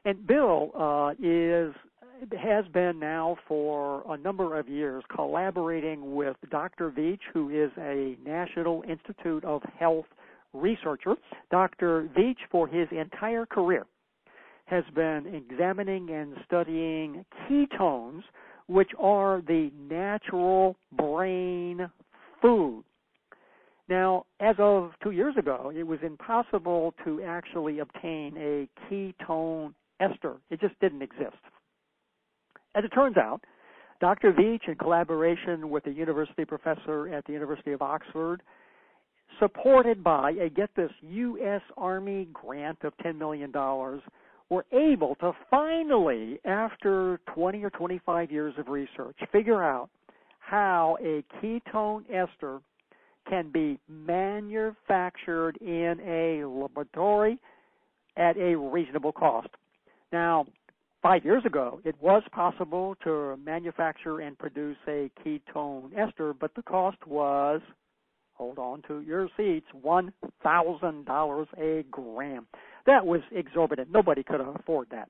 [0.06, 1.74] And Bill uh, is
[2.40, 6.90] has been now for a number of years collaborating with Dr.
[6.90, 10.06] Veech, who is a National Institute of Health
[10.54, 11.16] researcher.
[11.52, 12.10] Dr.
[12.18, 13.86] Veech, for his entire career,
[14.66, 18.24] has been examining and studying ketones,
[18.68, 21.90] which are the natural brain
[22.42, 22.84] food
[23.88, 30.36] now, as of two years ago, it was impossible to actually obtain a ketone ester.
[30.50, 31.38] It just didn't exist.
[32.74, 33.42] As it turns out,
[34.02, 34.34] Dr.
[34.34, 38.42] Veech, in collaboration with a university professor at the University of Oxford,
[39.40, 41.62] supported by a get this U.S.
[41.78, 43.52] Army grant of $10 million,
[44.50, 49.90] were able to finally, after 20 or 25 years of research, figure out
[50.40, 52.60] how a ketone ester
[53.28, 57.40] can be manufactured in a laboratory
[58.18, 59.50] at a reasonable cost.
[60.12, 60.46] Now,
[61.02, 66.64] five years ago, it was possible to manufacture and produce a ketone ester, but the
[66.64, 67.62] cost was,
[68.34, 72.48] hold on to your seats, $1,000 a gram.
[72.86, 73.92] That was exorbitant.
[73.92, 75.10] Nobody could afford that.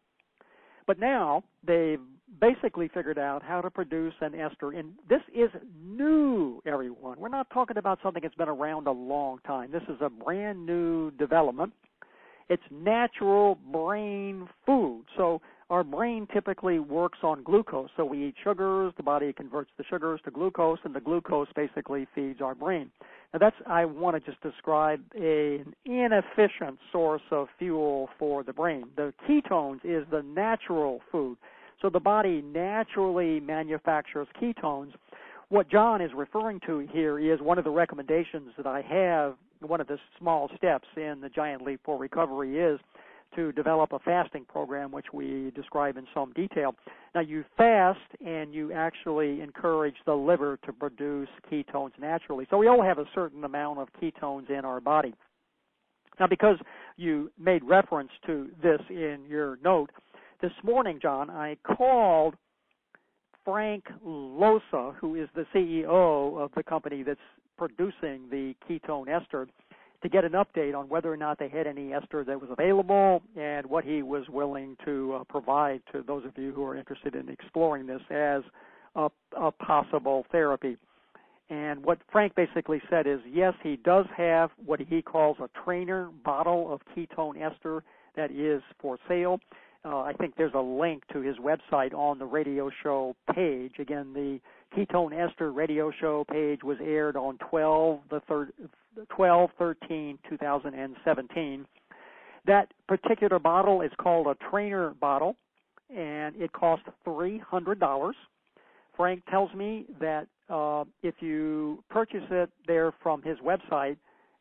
[0.88, 1.99] But now they've
[2.41, 4.71] basically figured out how to produce an ester.
[4.71, 5.49] And this is
[5.84, 7.19] new, everyone.
[7.19, 9.71] We're not talking about something that's been around a long time.
[9.71, 11.73] This is a brand new development.
[12.49, 15.05] It's natural brain food.
[15.17, 17.89] So our brain typically works on glucose.
[17.97, 22.07] So we eat sugars, the body converts the sugars to glucose, and the glucose basically
[22.13, 22.91] feeds our brain.
[23.34, 28.53] Now that's I want to just describe a, an inefficient source of fuel for the
[28.53, 28.86] brain.
[28.95, 31.38] The ketones is the natural food.
[31.82, 34.93] So the body naturally manufactures ketones.
[35.49, 39.82] What John is referring to here is one of the recommendations that I have, one
[39.82, 42.80] of the small steps in the Giant Leap for Recovery is
[43.36, 46.73] to develop a fasting program, which we describe in some detail.
[47.13, 52.47] Now, you fast and you actually encourage the liver to produce ketones naturally.
[52.49, 55.13] So, we all have a certain amount of ketones in our body.
[56.19, 56.57] Now, because
[56.95, 59.91] you made reference to this in your note,
[60.46, 62.36] this morning, John, I called
[63.43, 67.20] Frank Llosa, who is the CEO of the company that's
[67.58, 69.48] producing the ketone ester,
[70.04, 73.24] to get an update on whether or not they had any ester that was available
[73.36, 77.16] and what he was willing to uh, provide to those of you who are interested
[77.16, 78.43] in exploring this as
[78.96, 80.78] a, a possible therapy.
[81.50, 86.10] And what Frank basically said is yes, he does have what he calls a trainer
[86.24, 87.84] bottle of ketone ester
[88.16, 89.39] that is for sale.
[89.86, 93.74] Uh, I think there's a link to his website on the radio show page.
[93.78, 94.40] Again, the
[94.76, 98.52] Ketone Ester radio show page was aired on 12 the third
[99.10, 101.66] 12 13 2017.
[102.48, 105.36] That particular bottle is called a trainer bottle
[105.96, 108.14] and it costs $300.
[108.98, 113.98] Frank tells me that uh, if you purchase it there from his website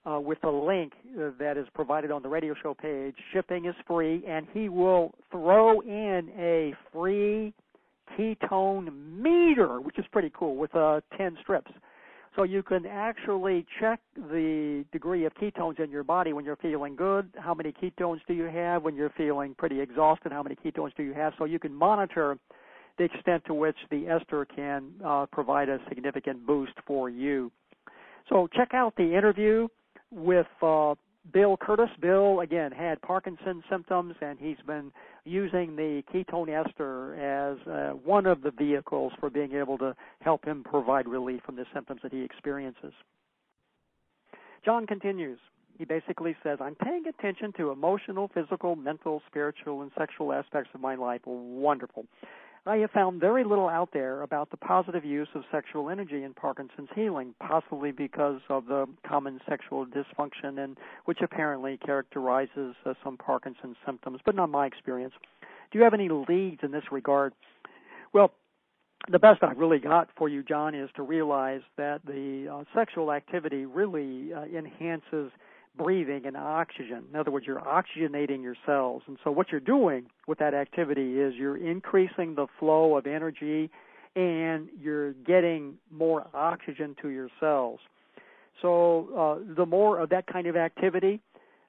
[0.06, 3.74] uh, with the link uh, that is provided on the radio show page, shipping is
[3.86, 7.54] free, and he will throw in a free
[8.18, 11.70] ketone meter, which is pretty cool, with uh, 10 strips.
[12.36, 16.96] So you can actually check the degree of ketones in your body when you're feeling
[16.96, 17.30] good.
[17.38, 20.32] How many ketones do you have when you're feeling pretty exhausted?
[20.32, 21.32] How many ketones do you have?
[21.38, 22.36] So you can monitor
[22.98, 27.52] the extent to which the ester can uh, provide a significant boost for you.
[28.28, 29.68] So check out the interview
[30.10, 30.94] with uh,
[31.32, 31.90] Bill Curtis.
[32.00, 34.92] Bill, again, had Parkinson's symptoms, and he's been
[35.24, 40.44] using the ketone ester as uh, one of the vehicles for being able to help
[40.44, 42.92] him provide relief from the symptoms that he experiences.
[44.64, 45.38] John continues.
[45.76, 50.80] He basically says, I'm paying attention to emotional, physical, mental, spiritual, and sexual aspects of
[50.80, 51.20] my life.
[51.26, 52.06] Wonderful.
[52.66, 56.32] I have found very little out there about the positive use of sexual energy in
[56.32, 63.18] Parkinson's healing, possibly because of the common sexual dysfunction and which apparently characterizes uh, some
[63.18, 65.12] Parkinson's symptoms, but not my experience.
[65.70, 67.34] Do you have any leads in this regard?
[68.14, 68.32] Well,
[69.10, 73.12] the best I've really got for you, John, is to realize that the uh, sexual
[73.12, 75.30] activity really uh, enhances
[75.76, 77.04] breathing and oxygen.
[77.12, 79.02] In other words, you're oxygenating your cells.
[79.06, 83.70] And so what you're doing with that activity is you're increasing the flow of energy
[84.16, 87.80] and you're getting more oxygen to your cells.
[88.62, 89.08] So
[89.48, 91.20] uh, the more of that kind of activity,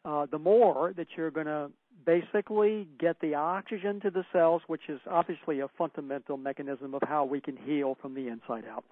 [0.03, 1.71] uh, the more that you're going to
[2.05, 7.25] basically get the oxygen to the cells, which is obviously a fundamental mechanism of how
[7.25, 8.85] we can heal from the inside out.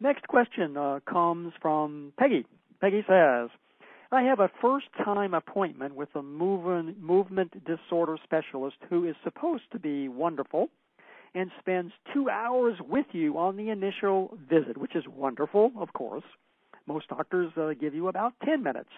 [0.00, 2.46] Next question uh, comes from Peggy.
[2.84, 3.48] Peggy says,
[4.12, 9.62] I have a first time appointment with a movement, movement disorder specialist who is supposed
[9.72, 10.68] to be wonderful
[11.34, 16.24] and spends two hours with you on the initial visit, which is wonderful, of course.
[16.86, 18.90] Most doctors uh, give you about 10 minutes.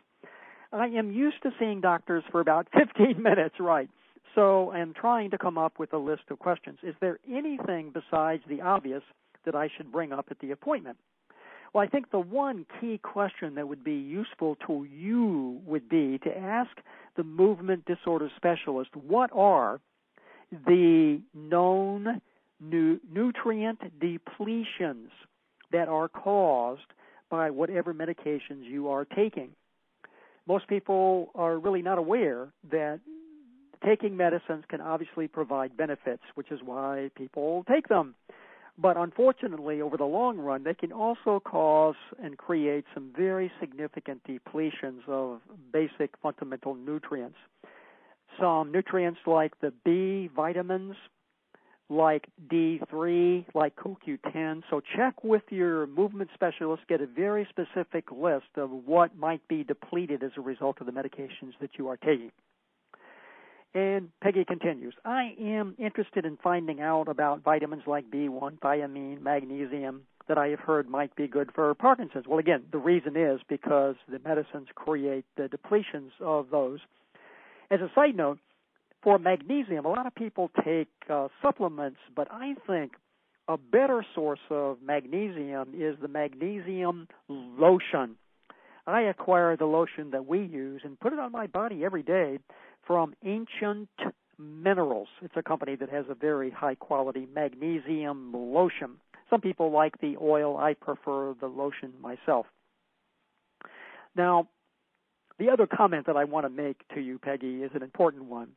[0.73, 3.89] I am used to seeing doctors for about 15 minutes, right?
[4.35, 6.81] So I'm trying to come up with a list of questions.
[6.83, 9.05] Is there anything besides the obvious
[9.45, 10.97] that I should bring up at the appointment?
[11.77, 16.19] Well, I think the one key question that would be useful to you would be
[16.25, 16.71] to ask
[17.19, 19.79] the movement disorder specialist what are
[20.51, 22.23] the known
[22.61, 25.11] nu- nutrient depletions
[25.71, 26.87] that are caused
[27.29, 29.51] by whatever medications you are taking.
[30.47, 33.01] Most people are really not aware that
[33.85, 38.15] taking medicines can obviously provide benefits, which is why people take them.
[38.79, 44.23] But unfortunately, over the long run, they can also cause and create some very significant
[44.25, 45.41] depletions of
[45.73, 47.39] basic fundamental nutrients.
[48.39, 50.95] Some nutrients like the B vitamins,
[51.89, 54.63] like D3, like CoQ10.
[54.69, 59.65] So check with your movement specialist, get a very specific list of what might be
[59.65, 62.33] depleted as a result of the medications that you are taking.
[63.77, 70.07] And Peggy continues, I am interested in finding out about vitamins like B1, thiamine, magnesium
[70.29, 72.27] that I have heard might be good for Parkinson's.
[72.27, 76.79] Well, again, the reason is because the medicines create the depletions of those.
[77.71, 78.39] As a side note,
[79.03, 82.93] for magnesium, a lot of people take uh, supplements, but I think
[83.47, 88.17] a better source of magnesium is the magnesium lotion.
[88.87, 92.39] I acquire the lotion that we use and put it on my body every day
[92.87, 93.89] from Ancient
[94.39, 95.09] Minerals.
[95.23, 98.97] It's a company that has a very high quality magnesium lotion.
[99.31, 100.57] Some people like the oil.
[100.57, 102.47] I prefer the lotion myself.
[104.15, 104.49] Now,
[105.39, 108.51] the other comment that I want to make to you, Peggy, is an important one.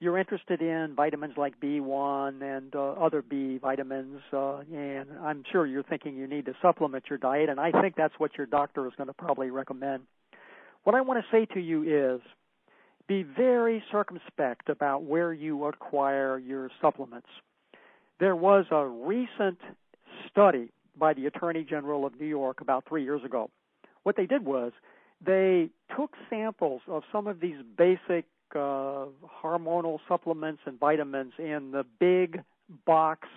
[0.00, 5.66] You're interested in vitamins like B1 and uh, other B vitamins, uh, and I'm sure
[5.66, 8.86] you're thinking you need to supplement your diet, and I think that's what your doctor
[8.86, 10.04] is going to probably recommend.
[10.84, 11.82] What I want to say to you
[12.14, 12.20] is
[13.08, 17.28] be very circumspect about where you acquire your supplements.
[18.20, 19.58] There was a recent
[20.30, 23.50] study by the Attorney General of New York about three years ago.
[24.02, 24.72] What they did was
[25.24, 29.06] they took samples of some of these basic uh,
[29.42, 32.42] hormonal supplements and vitamins in the big
[32.86, 33.28] box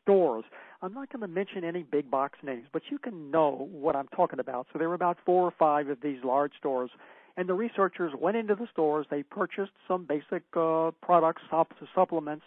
[0.00, 0.44] stores.
[0.80, 4.08] I'm not going to mention any big box names, but you can know what I'm
[4.08, 4.66] talking about.
[4.72, 6.90] So there were about four or five of these large stores
[7.36, 9.06] and the researchers went into the stores.
[9.10, 11.42] They purchased some basic uh, products,
[11.94, 12.44] supplements,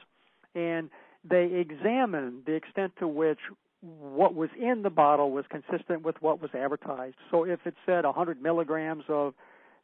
[0.54, 0.90] and
[1.28, 3.40] they examined the extent to which
[3.82, 7.16] what was in the bottle was consistent with what was advertised.
[7.30, 9.34] So if it said 100 milligrams of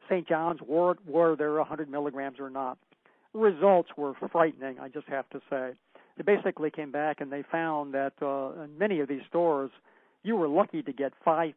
[0.08, 0.26] St.
[0.28, 2.78] John's wort, were there 100 milligrams or not?
[3.32, 5.70] Results were frightening, I just have to say.
[6.16, 9.70] they basically came back and they found that uh, in many of these stores,
[10.22, 11.54] you were lucky to get 5%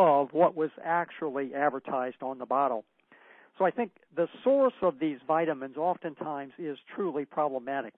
[0.00, 2.84] of what was actually advertised on the bottle.
[3.58, 7.92] So I think the source of these vitamins oftentimes is truly problematic.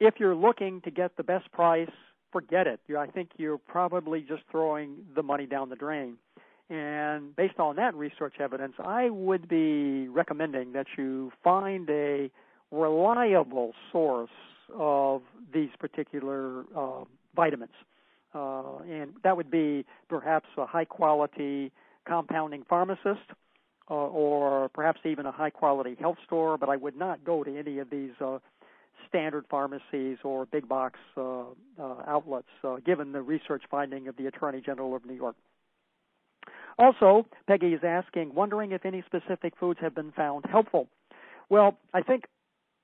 [0.00, 1.90] If you're looking to get the best price,
[2.32, 2.80] forget it.
[2.98, 6.16] I think you're probably just throwing the money down the drain.
[6.70, 12.30] And based on that research evidence, I would be recommending that you find a
[12.70, 14.30] reliable source
[14.74, 15.20] of
[15.52, 17.04] these particular uh,
[17.36, 17.74] vitamins.
[18.34, 21.70] Uh, and that would be perhaps a high quality
[22.06, 23.30] compounding pharmacist
[23.90, 27.58] uh, or perhaps even a high quality health store, but I would not go to
[27.58, 28.38] any of these uh,
[29.08, 31.42] standard pharmacies or big box uh,
[31.78, 35.36] uh, outlets, uh, given the research finding of the Attorney General of New York.
[36.78, 40.88] Also, Peggy is asking, wondering if any specific foods have been found helpful.
[41.48, 42.24] Well, I think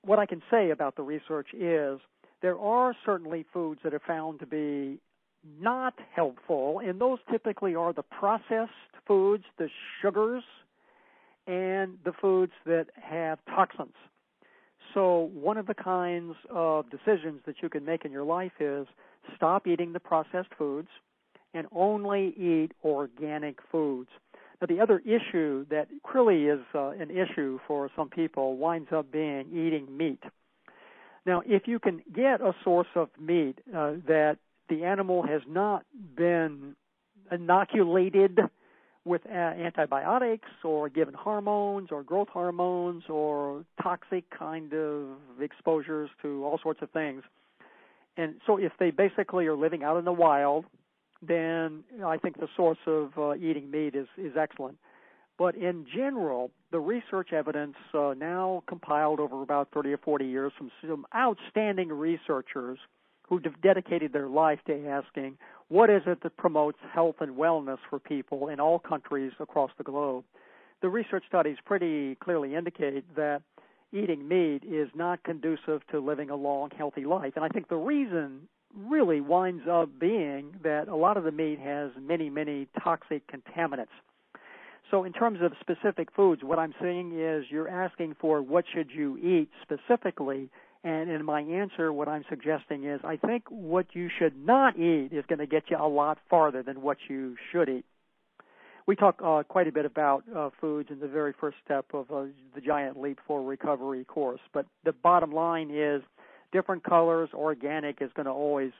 [0.03, 1.99] what I can say about the research is
[2.41, 4.99] there are certainly foods that are found to be
[5.59, 8.71] not helpful, and those typically are the processed
[9.07, 9.69] foods, the
[10.01, 10.43] sugars,
[11.47, 13.95] and the foods that have toxins.
[14.93, 18.87] So, one of the kinds of decisions that you can make in your life is
[19.35, 20.89] stop eating the processed foods
[21.53, 24.09] and only eat organic foods.
[24.61, 29.11] Now, the other issue that really is uh, an issue for some people winds up
[29.11, 30.21] being eating meat.
[31.25, 34.37] Now, if you can get a source of meat uh, that
[34.69, 35.85] the animal has not
[36.15, 36.75] been
[37.31, 38.39] inoculated
[39.03, 45.07] with antibiotics or given hormones or growth hormones or toxic kind of
[45.41, 47.23] exposures to all sorts of things.
[48.17, 50.65] And so if they basically are living out in the wild,
[51.21, 54.77] then I think the source of uh, eating meat is, is excellent.
[55.37, 60.51] But in general, the research evidence uh, now compiled over about 30 or 40 years
[60.55, 62.77] from some outstanding researchers
[63.31, 65.37] who have dedicated their life to asking
[65.69, 69.85] what is it that promotes health and wellness for people in all countries across the
[69.85, 70.25] globe.
[70.81, 73.41] The research studies pretty clearly indicate that
[73.93, 77.31] eating meat is not conducive to living a long, healthy life.
[77.37, 81.59] And I think the reason really winds up being that a lot of the meat
[81.59, 83.95] has many, many toxic contaminants.
[84.89, 88.91] So in terms of specific foods, what I'm saying is you're asking for what should
[88.93, 90.49] you eat specifically,
[90.83, 95.09] and in my answer, what I'm suggesting is I think what you should not eat
[95.11, 97.85] is going to get you a lot farther than what you should eat.
[98.87, 102.11] We talk uh, quite a bit about uh, foods in the very first step of
[102.11, 102.23] uh,
[102.55, 106.01] the Giant Leap for Recovery course, but the bottom line is
[106.51, 108.71] different colors, organic is going to always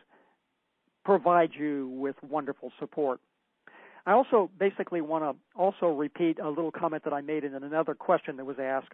[1.05, 3.19] provide you with wonderful support.
[4.05, 7.93] I also basically want to also repeat a little comment that I made in another
[7.93, 8.93] question that was asked.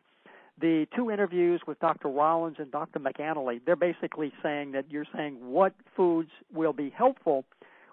[0.60, 2.08] The two interviews with Dr.
[2.08, 3.00] Rollins and Dr.
[3.00, 7.46] McAnalley, they're basically saying that you're saying what foods will be helpful.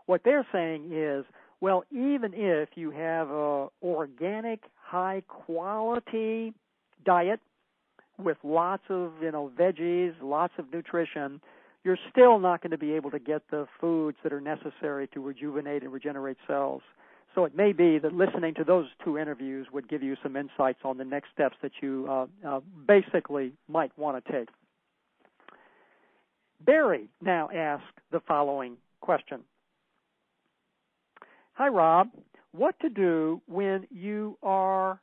[0.06, 1.24] What they're saying is,
[1.60, 6.54] well, even if you have a organic, high quality
[7.04, 7.40] diet
[8.18, 11.40] with lots of you know veggies, lots of nutrition,
[11.84, 15.20] you're still not going to be able to get the foods that are necessary to
[15.20, 16.82] rejuvenate and regenerate cells.
[17.34, 20.80] So it may be that listening to those two interviews would give you some insights
[20.84, 24.48] on the next steps that you uh, uh, basically might want to take.
[26.64, 29.40] Barry now asks the following question.
[31.54, 32.08] Hi, Rob.
[32.52, 35.00] What to do when you are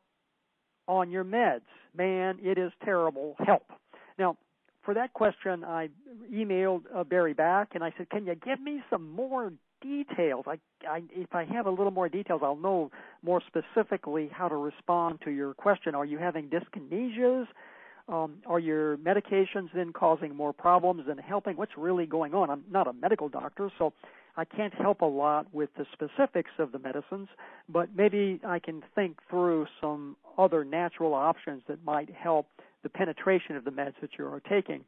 [0.88, 1.62] on your meds.
[1.96, 3.36] Man, it is terrible.
[3.40, 3.72] Help.
[4.18, 4.38] Now,
[4.84, 5.90] for that question, I
[6.34, 10.46] emailed uh, Barry back and I said, "Can you give me some more details?
[10.48, 12.92] I, I, if I have a little more details, I'll know
[13.24, 15.96] more specifically how to respond to your question.
[15.96, 17.48] Are you having dyskinesias?
[18.08, 21.56] Um, are your medications then causing more problems than helping?
[21.56, 22.50] What's really going on?
[22.50, 23.94] I'm not a medical doctor, so
[24.38, 27.28] I can't help a lot with the specifics of the medicines,
[27.70, 32.48] but maybe I can think through some other natural options that might help
[32.84, 34.84] the penetration of the meds that you are taking.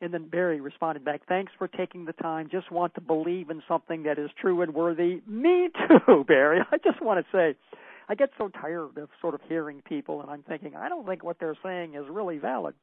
[0.00, 2.48] And then Barry responded back, Thanks for taking the time.
[2.50, 5.20] Just want to believe in something that is true and worthy.
[5.26, 6.60] Me too, Barry.
[6.72, 7.56] I just want to say,
[8.08, 11.22] I get so tired of sort of hearing people, and I'm thinking, I don't think
[11.22, 12.74] what they're saying is really valid.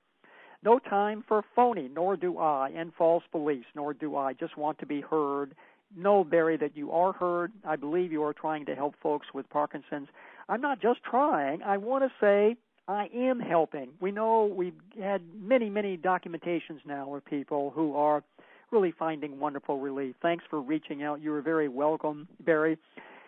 [0.63, 4.33] No time for phony, nor do I, and false beliefs, nor do I.
[4.33, 5.53] Just want to be heard
[5.95, 7.51] know, Barry, that you are heard.
[7.65, 10.07] I believe you are trying to help folks with Parkinson's.
[10.49, 11.61] I'm not just trying.
[11.63, 12.57] I want to say
[12.87, 13.89] I am helping.
[13.99, 18.23] We know we've had many, many documentations now of people who are
[18.71, 20.15] really finding wonderful relief.
[20.21, 21.21] Thanks for reaching out.
[21.21, 22.77] You are very welcome, Barry.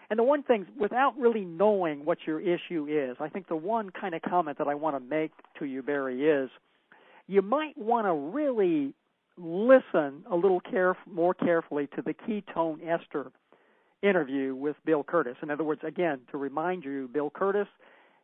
[0.10, 3.90] And the one thing, without really knowing what your issue is, I think the one
[3.90, 6.50] kind of comment that I want to make to you, Barry, is
[7.28, 8.94] you might want to really
[9.38, 10.62] listen a little
[11.06, 13.32] more carefully to the ketone ester
[14.02, 15.36] interview with Bill Curtis.
[15.44, 17.68] In other words, again, to remind you, Bill Curtis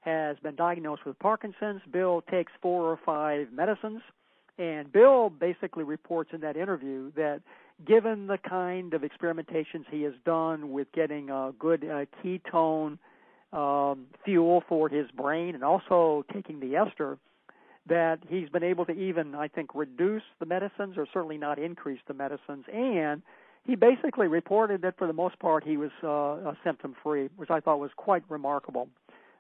[0.06, 1.82] has been diagnosed with Parkinson's.
[1.92, 4.02] Bill takes four or five medicines,
[4.58, 7.42] and Bill basically reports in that interview that
[7.86, 13.00] given the kind of experimentations he has done with getting a good uh, ketone
[13.52, 17.18] um, fuel for his brain and also taking the ester,
[17.88, 22.00] that he's been able to even, I think, reduce the medicines or certainly not increase
[22.08, 22.66] the medicines.
[22.72, 23.22] And
[23.66, 27.60] he basically reported that for the most part he was uh, symptom free, which I
[27.60, 28.88] thought was quite remarkable.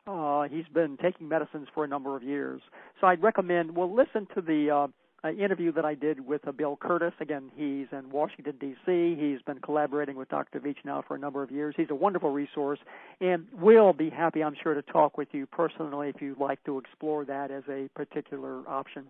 [0.07, 2.61] Uh, he's been taking medicines for a number of years.
[3.01, 4.87] So I'd recommend, well, listen to the uh,
[5.27, 7.13] uh, interview that I did with uh, Bill Curtis.
[7.19, 9.17] Again, he's in Washington, D.C.
[9.19, 10.59] He's been collaborating with Dr.
[10.59, 11.73] Veech now for a number of years.
[11.75, 12.77] He's a wonderful resource
[13.19, 16.77] and will be happy, I'm sure, to talk with you personally if you'd like to
[16.77, 19.07] explore that as a particular option.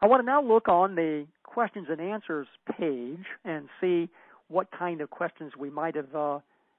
[0.00, 2.46] I want to now look on the questions and answers
[2.78, 4.08] page and see
[4.48, 6.38] what kind of questions we might have uh,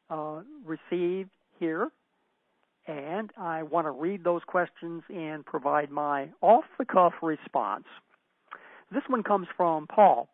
[0.09, 1.91] uh, received here
[2.87, 7.85] and I want to read those questions and provide my off the cuff response.
[8.91, 10.29] This one comes from Paul.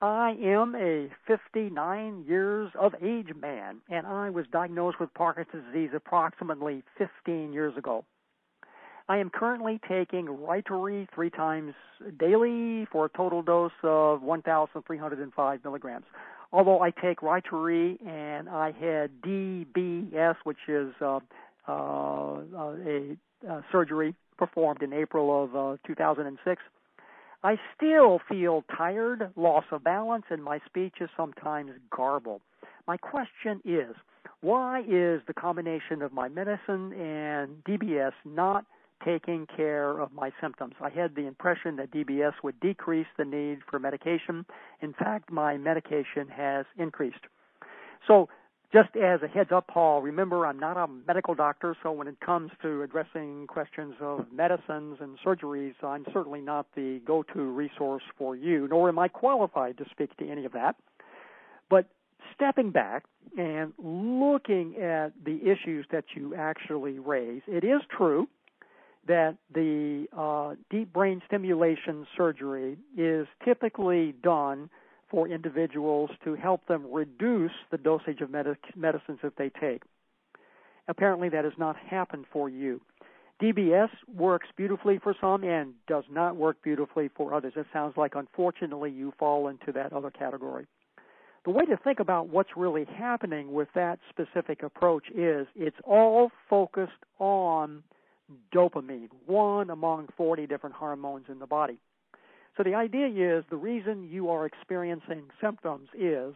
[0.00, 5.90] I am a 59 years of age man, and I was diagnosed with Parkinson's disease
[5.94, 8.04] approximately 15 years ago.
[9.08, 11.74] I am currently taking Rytary three times
[12.18, 16.04] daily for a total dose of 1,305 milligrams.
[16.52, 21.20] Although I take Rytary and I had DBS, which is uh,
[21.68, 23.16] a
[23.48, 26.62] uh, surgery performed in April of 2006.
[27.44, 32.40] I still feel tired, loss of balance, and my speech is sometimes garbled.
[32.86, 33.94] My question is,
[34.40, 38.64] why is the combination of my medicine and DBS not
[39.04, 40.74] taking care of my symptoms?
[40.80, 44.44] I had the impression that DBS would decrease the need for medication.
[44.80, 47.26] In fact, my medication has increased.
[48.06, 48.28] So
[48.72, 52.20] just as a heads up, Paul, remember I'm not a medical doctor, so when it
[52.20, 58.02] comes to addressing questions of medicines and surgeries, I'm certainly not the go to resource
[58.18, 60.76] for you, nor am I qualified to speak to any of that.
[61.70, 61.86] But
[62.34, 63.04] stepping back
[63.38, 68.28] and looking at the issues that you actually raise, it is true
[69.06, 74.68] that the uh, deep brain stimulation surgery is typically done
[75.10, 79.82] for individuals to help them reduce the dosage of medic- medicines that they take.
[80.88, 82.80] Apparently, that has not happened for you.
[83.40, 87.52] DBS works beautifully for some and does not work beautifully for others.
[87.56, 90.66] It sounds like, unfortunately, you fall into that other category.
[91.44, 96.32] The way to think about what's really happening with that specific approach is it's all
[96.50, 97.84] focused on
[98.52, 101.78] dopamine, one among 40 different hormones in the body.
[102.58, 106.34] So the idea is the reason you are experiencing symptoms is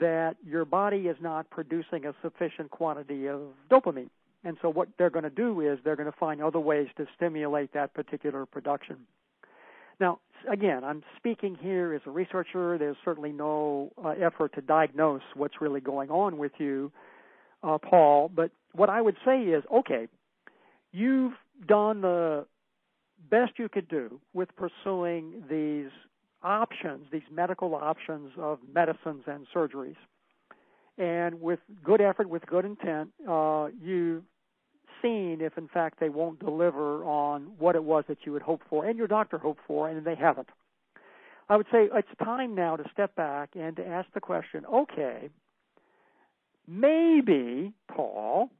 [0.00, 4.08] that your body is not producing a sufficient quantity of dopamine.
[4.42, 7.06] And so what they're going to do is they're going to find other ways to
[7.14, 8.96] stimulate that particular production.
[10.00, 10.18] Now,
[10.50, 12.78] again, I'm speaking here as a researcher.
[12.78, 16.90] There's certainly no uh, effort to diagnose what's really going on with you,
[17.62, 18.30] uh, Paul.
[18.34, 20.08] But what I would say is, okay,
[20.90, 21.34] you've
[21.66, 22.46] done the
[23.30, 25.90] best you could do with pursuing these
[26.42, 29.96] options, these medical options of medicines and surgeries.
[30.98, 34.22] And with good effort, with good intent, uh, you've
[35.02, 38.64] seen if in fact they won't deliver on what it was that you had hoped
[38.68, 40.48] for and your doctor hoped for, and they haven't.
[41.48, 45.30] I would say it's time now to step back and to ask the question okay,
[46.66, 48.50] maybe, Paul,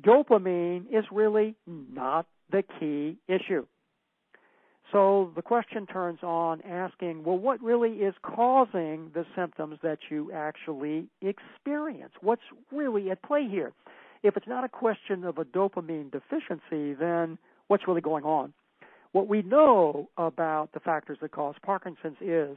[0.00, 3.66] dopamine is really not the key issue.
[4.92, 10.30] So the question turns on asking, well, what really is causing the symptoms that you
[10.32, 12.12] actually experience?
[12.20, 13.72] What's really at play here?
[14.22, 18.52] If it's not a question of a dopamine deficiency, then what's really going on?
[19.12, 22.56] What we know about the factors that cause Parkinson's is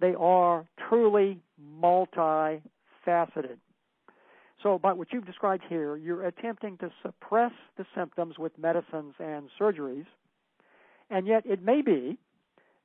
[0.00, 1.40] they are truly
[1.82, 2.60] multifaceted.
[4.62, 9.48] So, by what you've described here, you're attempting to suppress the symptoms with medicines and
[9.60, 10.06] surgeries
[11.10, 12.18] and yet it may be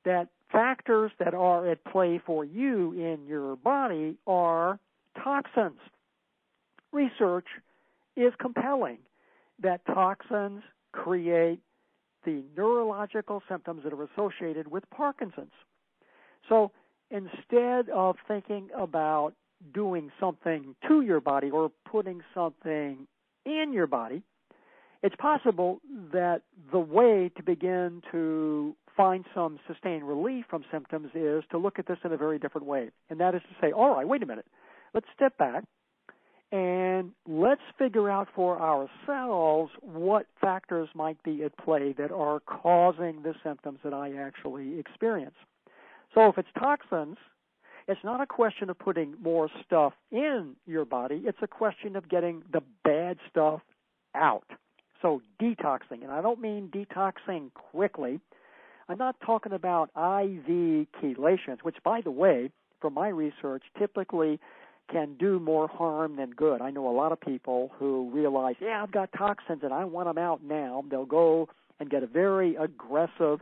[0.04, 4.78] that factors that are at play for you in your body are
[5.22, 5.78] toxins.
[6.92, 7.46] Research
[8.16, 8.98] is compelling
[9.62, 10.62] that toxins
[10.92, 11.60] create
[12.24, 15.52] the neurological symptoms that are associated with Parkinson's.
[16.48, 16.72] So
[17.10, 19.34] instead of thinking about
[19.72, 23.06] doing something to your body or putting something
[23.44, 24.22] in your body,
[25.02, 25.80] it's possible
[26.12, 26.42] that
[26.72, 31.86] the way to begin to find some sustained relief from symptoms is to look at
[31.86, 32.90] this in a very different way.
[33.08, 34.46] And that is to say, all right, wait a minute.
[34.92, 35.64] Let's step back
[36.52, 43.22] and let's figure out for ourselves what factors might be at play that are causing
[43.22, 45.36] the symptoms that I actually experience.
[46.12, 47.16] So if it's toxins,
[47.86, 52.08] it's not a question of putting more stuff in your body, it's a question of
[52.08, 53.60] getting the bad stuff
[54.14, 54.50] out.
[55.02, 58.20] So detoxing, and I don't mean detoxing quickly.
[58.88, 64.40] I'm not talking about IV chelations, which by the way, from my research, typically
[64.90, 66.60] can do more harm than good.
[66.60, 70.08] I know a lot of people who realize, yeah, I've got toxins and I want
[70.08, 70.82] them out now.
[70.90, 71.48] They'll go
[71.78, 73.40] and get a very aggressive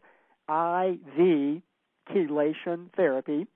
[0.49, 1.63] IV
[2.11, 3.47] chelation therapy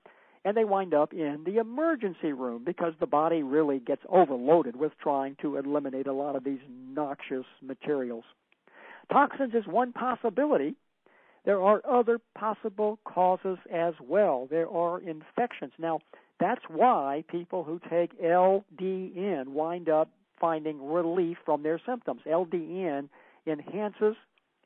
[0.45, 4.91] and they wind up in the emergency room because the body really gets overloaded with
[5.01, 8.25] trying to eliminate a lot of these noxious materials.
[9.11, 10.75] Toxins is one possibility.
[11.45, 14.47] There are other possible causes as well.
[14.49, 15.73] There are infections.
[15.77, 15.99] Now,
[16.39, 22.21] that's why people who take LDN wind up finding relief from their symptoms.
[22.25, 23.09] LDN
[23.45, 24.15] enhances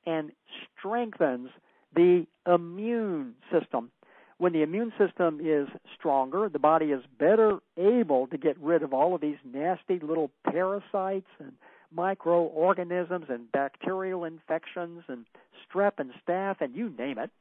[0.05, 0.31] and
[0.79, 1.49] strengthens
[1.95, 3.91] the immune system.
[4.39, 5.67] When the immune system is
[5.97, 10.29] stronger, the body is better able to get rid of all of these nasty little
[10.43, 11.53] parasites and
[11.91, 15.25] microorganisms and bacterial infections and
[15.65, 17.31] strep and staph and you name it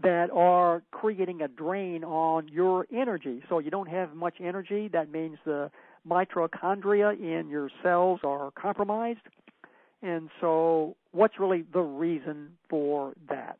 [0.00, 3.42] that are creating a drain on your energy.
[3.48, 4.88] So you don't have much energy.
[4.88, 5.70] That means the
[6.08, 9.20] mitochondria in your cells are compromised.
[10.02, 13.58] And so, what's really the reason for that?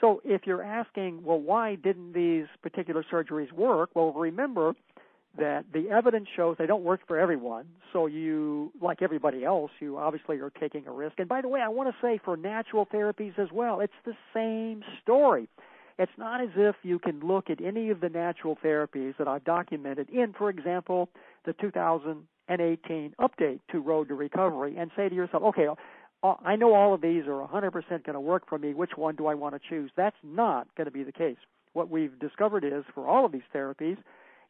[0.00, 3.90] So, if you're asking, well, why didn't these particular surgeries work?
[3.94, 4.74] Well, remember
[5.38, 7.66] that the evidence shows they don't work for everyone.
[7.92, 11.18] So, you, like everybody else, you obviously are taking a risk.
[11.18, 14.14] And by the way, I want to say for natural therapies as well, it's the
[14.34, 15.48] same story.
[16.00, 19.44] It's not as if you can look at any of the natural therapies that I've
[19.44, 21.10] documented in, for example,
[21.44, 25.66] the 2018 update to Road to Recovery and say to yourself, okay,
[26.22, 28.74] Uh, I know all of these are 100% going to work for me.
[28.74, 29.90] Which one do I want to choose?
[29.96, 31.38] That's not going to be the case.
[31.72, 33.96] What we've discovered is for all of these therapies,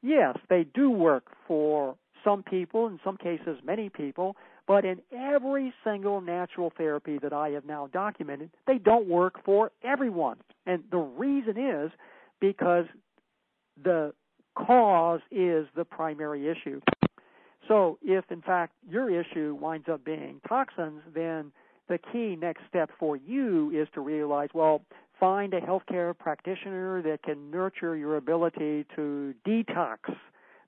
[0.02, 5.72] yes, they do work for some people, in some cases, many people, but in every
[5.84, 10.36] single natural therapy that I have now documented, they don't work for everyone.
[10.66, 11.90] And the reason is
[12.40, 12.84] because
[13.82, 14.12] the
[14.56, 16.80] cause is the primary issue.
[17.70, 21.52] So if in fact your issue winds up being toxins, then
[21.88, 24.82] the key next step for you is to realize, well,
[25.20, 29.98] find a healthcare practitioner that can nurture your ability to detox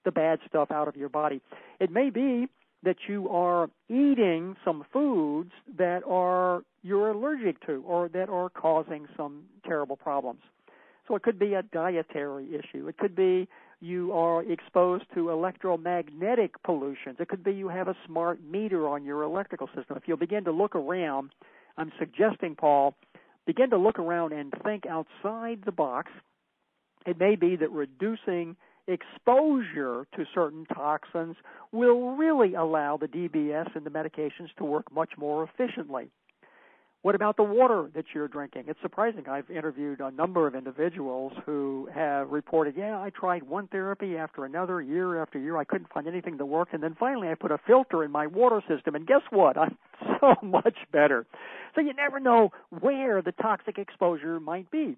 [0.05, 1.41] the bad stuff out of your body.
[1.81, 2.47] It may be
[2.85, 9.09] that you are eating some foods that are you're allergic to or that are causing
[9.17, 10.41] some terrible problems.
[11.09, 12.87] So it could be a dietary issue.
[12.87, 13.49] It could be
[13.83, 17.17] you are exposed to electromagnetic pollutions.
[17.19, 19.97] It could be you have a smart meter on your electrical system.
[19.97, 21.31] If you'll begin to look around,
[21.77, 22.95] I'm suggesting, Paul,
[23.45, 26.13] begin to look around and think outside the box.
[27.07, 28.57] It may be that reducing
[28.87, 31.35] exposure to certain toxins
[31.73, 36.09] will really allow the DBS and the medications to work much more efficiently.
[37.03, 38.65] What about the water that you're drinking?
[38.69, 39.29] It's surprising.
[39.29, 44.45] I've interviewed a number of individuals who have reported, yeah, I tried one therapy after
[44.45, 45.57] another, year after year.
[45.57, 46.75] I couldn't find anything that worked.
[46.75, 48.95] And then finally I put a filter in my water system.
[48.95, 49.59] And guess what?
[49.59, 49.77] I'm
[50.21, 51.27] so much better.
[51.75, 52.51] So you never know
[52.81, 54.97] where the toxic exposure might be.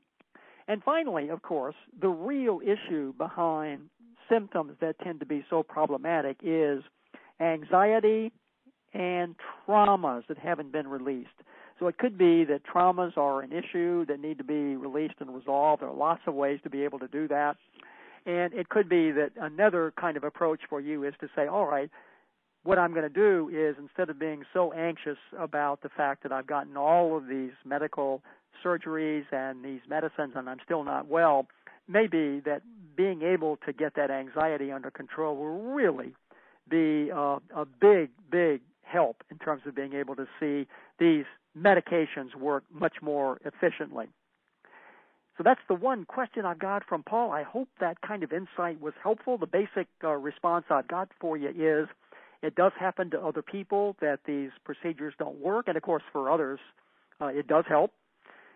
[0.68, 3.88] And finally, of course, the real issue behind
[4.30, 6.82] symptoms that tend to be so problematic is
[7.40, 8.30] anxiety
[8.92, 9.34] and
[9.66, 11.28] traumas that haven't been released.
[11.78, 15.34] So it could be that traumas are an issue that need to be released and
[15.34, 15.82] resolved.
[15.82, 17.56] There are lots of ways to be able to do that.
[18.26, 21.66] And it could be that another kind of approach for you is to say, all
[21.66, 21.90] right,
[22.62, 26.32] what I'm going to do is instead of being so anxious about the fact that
[26.32, 28.22] I've gotten all of these medical
[28.64, 31.46] surgeries and these medicines and I'm still not well,
[31.86, 32.62] maybe that
[32.96, 36.14] being able to get that anxiety under control will really
[36.68, 40.66] be uh, a big, big help in terms of being able to see
[40.98, 41.24] these
[41.58, 44.06] medications work much more efficiently.
[45.36, 47.32] So that's the one question I've got from Paul.
[47.32, 49.36] I hope that kind of insight was helpful.
[49.36, 51.88] The basic uh, response I've got for you is
[52.42, 56.30] it does happen to other people that these procedures don't work, and of course, for
[56.30, 56.60] others,
[57.20, 57.90] uh, it does help.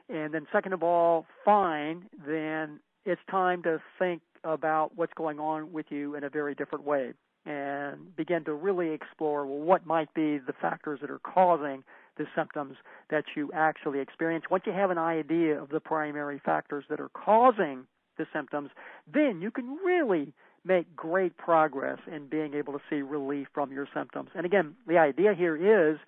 [0.08, 5.72] And then, second of all, fine, then it's time to think about what's going on
[5.72, 7.12] with you in a very different way.
[7.48, 11.82] and begin to really explore well, what might be the factors that are causing
[12.18, 12.76] the symptoms
[13.10, 14.44] that you actually experience.
[14.50, 17.86] Once you have an idea of the primary factors that are causing
[18.18, 18.70] the symptoms,
[19.12, 20.32] then you can really
[20.64, 24.30] make great progress in being able to see relief from your symptoms.
[24.34, 25.56] And again, the idea here
[25.92, 25.98] is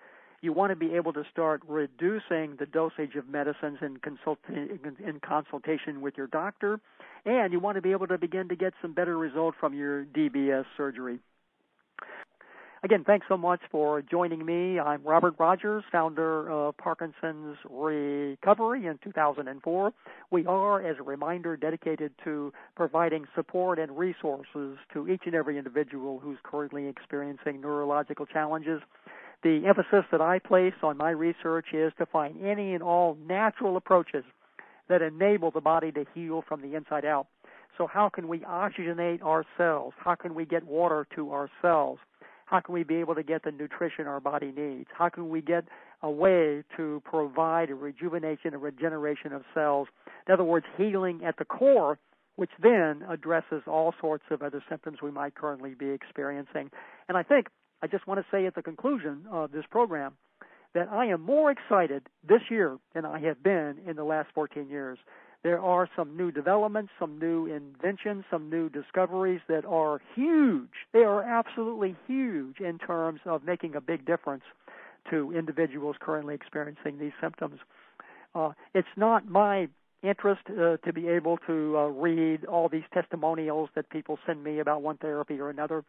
[0.41, 3.97] you want to be able to start reducing the dosage of medicines in,
[5.05, 6.79] in consultation with your doctor,
[7.25, 10.03] and you want to be able to begin to get some better result from your
[10.05, 11.19] DBS surgery.
[12.83, 14.79] Again, thanks so much for joining me.
[14.79, 19.91] I'm Robert Rodgers, founder of Parkinson's Recovery in 2004.
[20.31, 25.59] We are, as a reminder, dedicated to providing support and resources to each and every
[25.59, 28.81] individual who's currently experiencing neurological challenges.
[29.43, 33.77] The emphasis that I place on my research is to find any and all natural
[33.77, 34.23] approaches
[34.89, 37.27] that enable the body to heal from the inside out.
[37.77, 39.95] So, how can we oxygenate ourselves?
[39.99, 41.99] How can we get water to our cells?
[42.51, 44.89] How can we be able to get the nutrition our body needs?
[44.93, 45.63] How can we get
[46.03, 49.87] a way to provide a rejuvenation and regeneration of cells?
[50.27, 51.97] In other words, healing at the core,
[52.35, 56.69] which then addresses all sorts of other symptoms we might currently be experiencing.
[57.07, 57.47] And I think
[57.81, 60.17] I just want to say at the conclusion of this program
[60.73, 64.67] that I am more excited this year than I have been in the last 14
[64.67, 64.99] years
[65.43, 70.69] there are some new developments, some new inventions, some new discoveries that are huge.
[70.93, 74.43] They are absolutely huge in terms of making a big difference
[75.09, 77.59] to individuals currently experiencing these symptoms.
[78.35, 79.67] Uh, it's not my
[80.03, 84.59] interest uh, to be able to uh, read all these testimonials that people send me
[84.59, 85.83] about one therapy or another.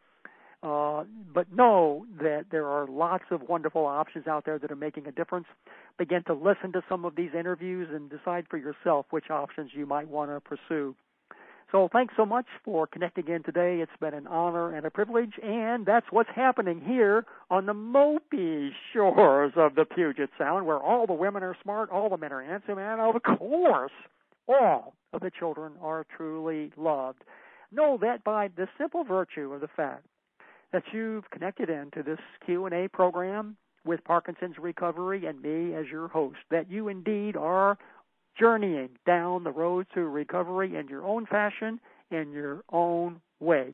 [0.63, 1.03] Uh,
[1.33, 5.11] but know that there are lots of wonderful options out there that are making a
[5.11, 5.45] difference.
[5.97, 9.85] Begin to listen to some of these interviews and decide for yourself which options you
[9.85, 10.95] might want to pursue.
[11.69, 13.79] So thanks so much for connecting in today.
[13.81, 18.69] It's been an honor and a privilege, and that's what's happening here on the mopey
[18.93, 22.43] shores of the Puget Sound, where all the women are smart, all the men are
[22.43, 23.91] handsome, and of course,
[24.47, 27.23] all of the children are truly loved.
[27.71, 30.05] Know that by the simple virtue of the fact
[30.73, 33.55] that you've connected into this Q&A program
[33.85, 37.77] with Parkinson's Recovery and me as your host, that you indeed are
[38.37, 41.79] journeying down the road to recovery in your own fashion,
[42.11, 43.73] in your own way.